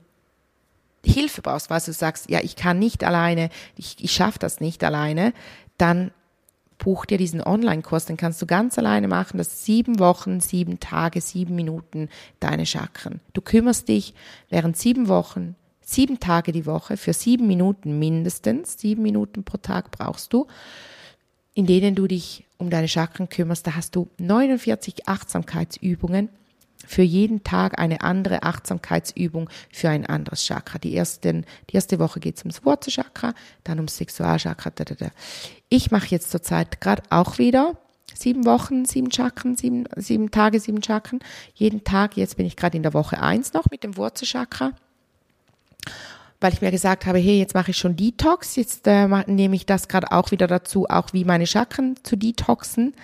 Hilfe 1.04 1.42
brauchst, 1.42 1.70
weil 1.70 1.80
du 1.80 1.92
sagst, 1.92 2.30
ja, 2.30 2.40
ich 2.42 2.56
kann 2.56 2.78
nicht 2.78 3.04
alleine, 3.04 3.50
ich, 3.76 3.96
ich 3.98 4.12
schaffe 4.12 4.38
das 4.38 4.60
nicht 4.60 4.84
alleine, 4.84 5.32
dann 5.78 6.10
buch 6.78 7.04
dir 7.04 7.18
diesen 7.18 7.42
Online-Kurs, 7.42 8.06
den 8.06 8.16
kannst 8.16 8.40
du 8.42 8.46
ganz 8.46 8.78
alleine 8.78 9.06
machen, 9.06 9.38
das 9.38 9.48
ist 9.48 9.64
sieben 9.64 9.98
Wochen, 9.98 10.40
sieben 10.40 10.80
Tage, 10.80 11.20
sieben 11.20 11.54
Minuten 11.54 12.08
deine 12.40 12.66
Chakren. 12.66 13.20
Du 13.32 13.40
kümmerst 13.40 13.88
dich 13.88 14.14
während 14.48 14.76
sieben 14.76 15.08
Wochen, 15.08 15.56
sieben 15.80 16.20
Tage 16.20 16.52
die 16.52 16.66
Woche, 16.66 16.96
für 16.96 17.12
sieben 17.12 17.46
Minuten 17.46 17.98
mindestens, 17.98 18.78
sieben 18.78 19.02
Minuten 19.02 19.44
pro 19.44 19.58
Tag 19.58 19.90
brauchst 19.90 20.32
du, 20.32 20.46
in 21.54 21.66
denen 21.66 21.94
du 21.94 22.06
dich 22.06 22.46
um 22.58 22.70
deine 22.70 22.88
Chakren 22.88 23.28
kümmerst. 23.28 23.66
Da 23.66 23.74
hast 23.76 23.94
du 23.96 24.08
49 24.18 25.08
Achtsamkeitsübungen 25.08 26.28
für 26.86 27.02
jeden 27.02 27.44
Tag 27.44 27.78
eine 27.78 28.00
andere 28.00 28.42
Achtsamkeitsübung 28.42 29.48
für 29.72 29.88
ein 29.90 30.06
anderes 30.06 30.44
Chakra. 30.44 30.78
Die, 30.78 30.96
ersten, 30.96 31.44
die 31.70 31.76
erste 31.76 31.98
Woche 31.98 32.20
geht 32.20 32.36
es 32.36 32.42
ums 32.42 32.64
Wurzelchakra, 32.64 33.34
dann 33.64 33.78
ums 33.78 33.96
Sexualchakra. 33.96 34.70
Da, 34.74 34.84
da, 34.84 34.94
da. 34.94 35.10
Ich 35.68 35.90
mache 35.90 36.08
jetzt 36.08 36.30
zurzeit 36.30 36.80
gerade 36.80 37.02
auch 37.10 37.38
wieder 37.38 37.76
sieben 38.14 38.44
Wochen, 38.44 38.84
sieben 38.84 39.12
Chakren, 39.12 39.56
sieben, 39.56 39.84
sieben 39.96 40.30
Tage, 40.30 40.58
sieben 40.58 40.82
Chakren. 40.82 41.20
Jeden 41.54 41.84
Tag, 41.84 42.16
jetzt 42.16 42.36
bin 42.36 42.46
ich 42.46 42.56
gerade 42.56 42.76
in 42.76 42.82
der 42.82 42.94
Woche 42.94 43.20
eins 43.22 43.52
noch 43.52 43.70
mit 43.70 43.84
dem 43.84 43.96
Wurzelchakra 43.96 44.72
weil 46.40 46.54
ich 46.54 46.62
mir 46.62 46.70
gesagt 46.70 47.06
habe, 47.06 47.18
hey, 47.18 47.38
jetzt 47.38 47.54
mache 47.54 47.70
ich 47.70 47.76
schon 47.76 47.96
Detox, 47.96 48.56
jetzt 48.56 48.86
äh, 48.86 49.06
nehme 49.26 49.56
ich 49.56 49.66
das 49.66 49.88
gerade 49.88 50.10
auch 50.10 50.30
wieder 50.30 50.46
dazu, 50.46 50.86
auch 50.88 51.12
wie 51.12 51.24
meine 51.24 51.46
Chakren 51.46 51.96
zu 52.02 52.16
detoxen. 52.16 52.94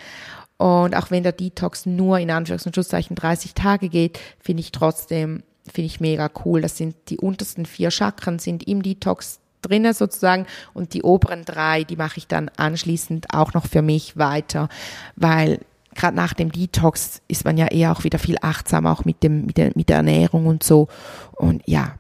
Und 0.59 0.97
auch 0.97 1.11
wenn 1.11 1.23
der 1.23 1.33
Detox 1.33 1.87
nur 1.87 2.19
in 2.19 2.31
Anführungs- 2.31 2.66
und 2.66 2.75
Schlusszeichen 2.75 3.16
30 3.16 3.55
Tage 3.55 3.88
geht, 3.88 4.19
finde 4.40 4.61
ich 4.61 4.73
trotzdem, 4.73 5.42
finde 5.71 5.87
ich 5.87 6.01
mega 6.01 6.31
cool. 6.45 6.62
Das 6.62 6.77
sind 6.77 6.97
die 7.09 7.19
untersten 7.19 7.66
vier 7.66 7.90
Chakren 7.90 8.38
sind 8.38 8.67
im 8.67 8.83
Detox 8.83 9.40
drinnen 9.63 9.92
sozusagen 9.92 10.46
und 10.75 10.94
die 10.94 11.02
oberen 11.02 11.44
drei, 11.44 11.85
die 11.85 11.96
mache 11.96 12.19
ich 12.19 12.27
dann 12.27 12.50
anschließend 12.57 13.35
auch 13.35 13.52
noch 13.52 13.67
für 13.67 13.83
mich 13.83 14.17
weiter, 14.17 14.69
weil 15.17 15.61
gerade 15.94 16.17
nach 16.17 16.35
dem 16.35 16.52
Detox 16.52 17.23
ist 17.27 17.44
man 17.44 17.57
ja 17.57 17.67
eher 17.67 17.92
auch 17.92 18.04
wieder 18.04 18.19
viel 18.19 18.37
achtsamer 18.40 18.92
auch 18.92 19.04
mit 19.04 19.23
dem 19.23 19.46
mit 19.46 19.57
der, 19.57 19.73
mit 19.75 19.88
der 19.88 19.96
Ernährung 19.96 20.46
und 20.46 20.63
so 20.63 20.88
und 21.33 21.63
ja. 21.67 21.94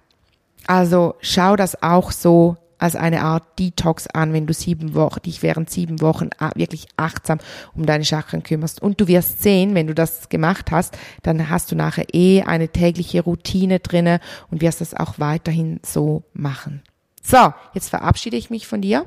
Also 0.66 1.14
schau 1.20 1.56
das 1.56 1.82
auch 1.82 2.12
so 2.12 2.56
als 2.78 2.96
eine 2.96 3.22
Art 3.22 3.58
Detox 3.58 4.06
an, 4.06 4.32
wenn 4.32 4.46
du 4.46 4.52
sieben 4.52 4.94
Wochen, 4.94 5.22
dich 5.22 5.42
während 5.42 5.70
sieben 5.70 6.00
Wochen 6.00 6.30
wirklich 6.54 6.86
achtsam 6.96 7.38
um 7.74 7.86
deine 7.86 8.04
Chakren 8.04 8.42
kümmerst. 8.42 8.82
Und 8.82 9.00
du 9.00 9.08
wirst 9.08 9.42
sehen, 9.42 9.74
wenn 9.74 9.86
du 9.86 9.94
das 9.94 10.28
gemacht 10.28 10.70
hast, 10.70 10.96
dann 11.22 11.48
hast 11.48 11.72
du 11.72 11.76
nachher 11.76 12.06
eh 12.12 12.42
eine 12.42 12.68
tägliche 12.68 13.22
Routine 13.22 13.80
drinne 13.80 14.20
und 14.50 14.60
wirst 14.60 14.80
das 14.80 14.94
auch 14.94 15.18
weiterhin 15.18 15.80
so 15.84 16.24
machen. 16.32 16.82
So, 17.22 17.52
jetzt 17.74 17.88
verabschiede 17.88 18.36
ich 18.36 18.50
mich 18.50 18.66
von 18.66 18.80
dir. 18.82 19.06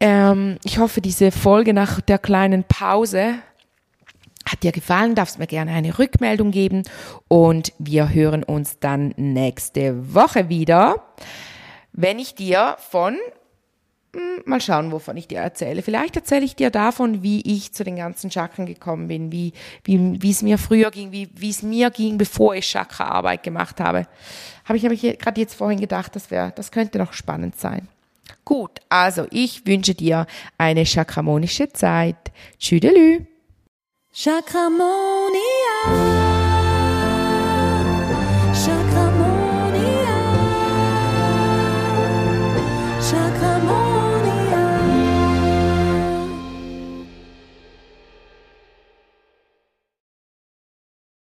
Ähm, 0.00 0.58
ich 0.64 0.78
hoffe, 0.78 1.00
diese 1.00 1.30
Folge 1.30 1.74
nach 1.74 2.00
der 2.00 2.18
kleinen 2.18 2.64
Pause 2.64 3.34
hat 4.48 4.62
dir 4.62 4.72
gefallen, 4.72 5.14
darfst 5.14 5.38
mir 5.38 5.46
gerne 5.46 5.72
eine 5.72 5.98
Rückmeldung 5.98 6.50
geben 6.50 6.82
und 7.28 7.72
wir 7.78 8.12
hören 8.12 8.42
uns 8.42 8.78
dann 8.80 9.14
nächste 9.16 10.14
Woche 10.14 10.48
wieder, 10.48 11.04
wenn 11.92 12.18
ich 12.18 12.34
dir 12.34 12.76
von 12.78 13.18
hm, 14.14 14.42
mal 14.44 14.60
schauen, 14.60 14.92
wovon 14.92 15.16
ich 15.16 15.26
dir 15.26 15.38
erzähle. 15.38 15.82
Vielleicht 15.82 16.16
erzähle 16.16 16.44
ich 16.44 16.54
dir 16.54 16.70
davon, 16.70 17.22
wie 17.22 17.40
ich 17.40 17.72
zu 17.72 17.82
den 17.82 17.96
ganzen 17.96 18.30
Chakren 18.30 18.66
gekommen 18.66 19.08
bin, 19.08 19.32
wie, 19.32 19.54
wie, 19.84 20.20
wie 20.20 20.30
es 20.30 20.42
mir 20.42 20.58
früher 20.58 20.90
ging, 20.90 21.12
wie, 21.12 21.30
wie 21.34 21.48
es 21.48 21.62
mir 21.62 21.90
ging, 21.90 22.18
bevor 22.18 22.54
ich 22.54 22.70
Chakraarbeit 22.70 23.42
gemacht 23.42 23.80
habe. 23.80 24.06
Habe 24.64 24.76
ich 24.76 24.82
nämlich 24.82 25.18
gerade 25.18 25.40
jetzt 25.40 25.54
vorhin 25.54 25.80
gedacht, 25.80 26.14
das 26.14 26.30
wäre, 26.30 26.52
das 26.54 26.70
könnte 26.70 26.98
noch 26.98 27.14
spannend 27.14 27.58
sein. 27.58 27.88
Gut, 28.44 28.80
also 28.88 29.26
ich 29.30 29.66
wünsche 29.66 29.94
dir 29.94 30.26
eine 30.58 30.84
chakramonische 30.84 31.72
Zeit. 31.72 32.32
Tschüdelü. 32.58 33.24
Chakramonia. 34.12 36.31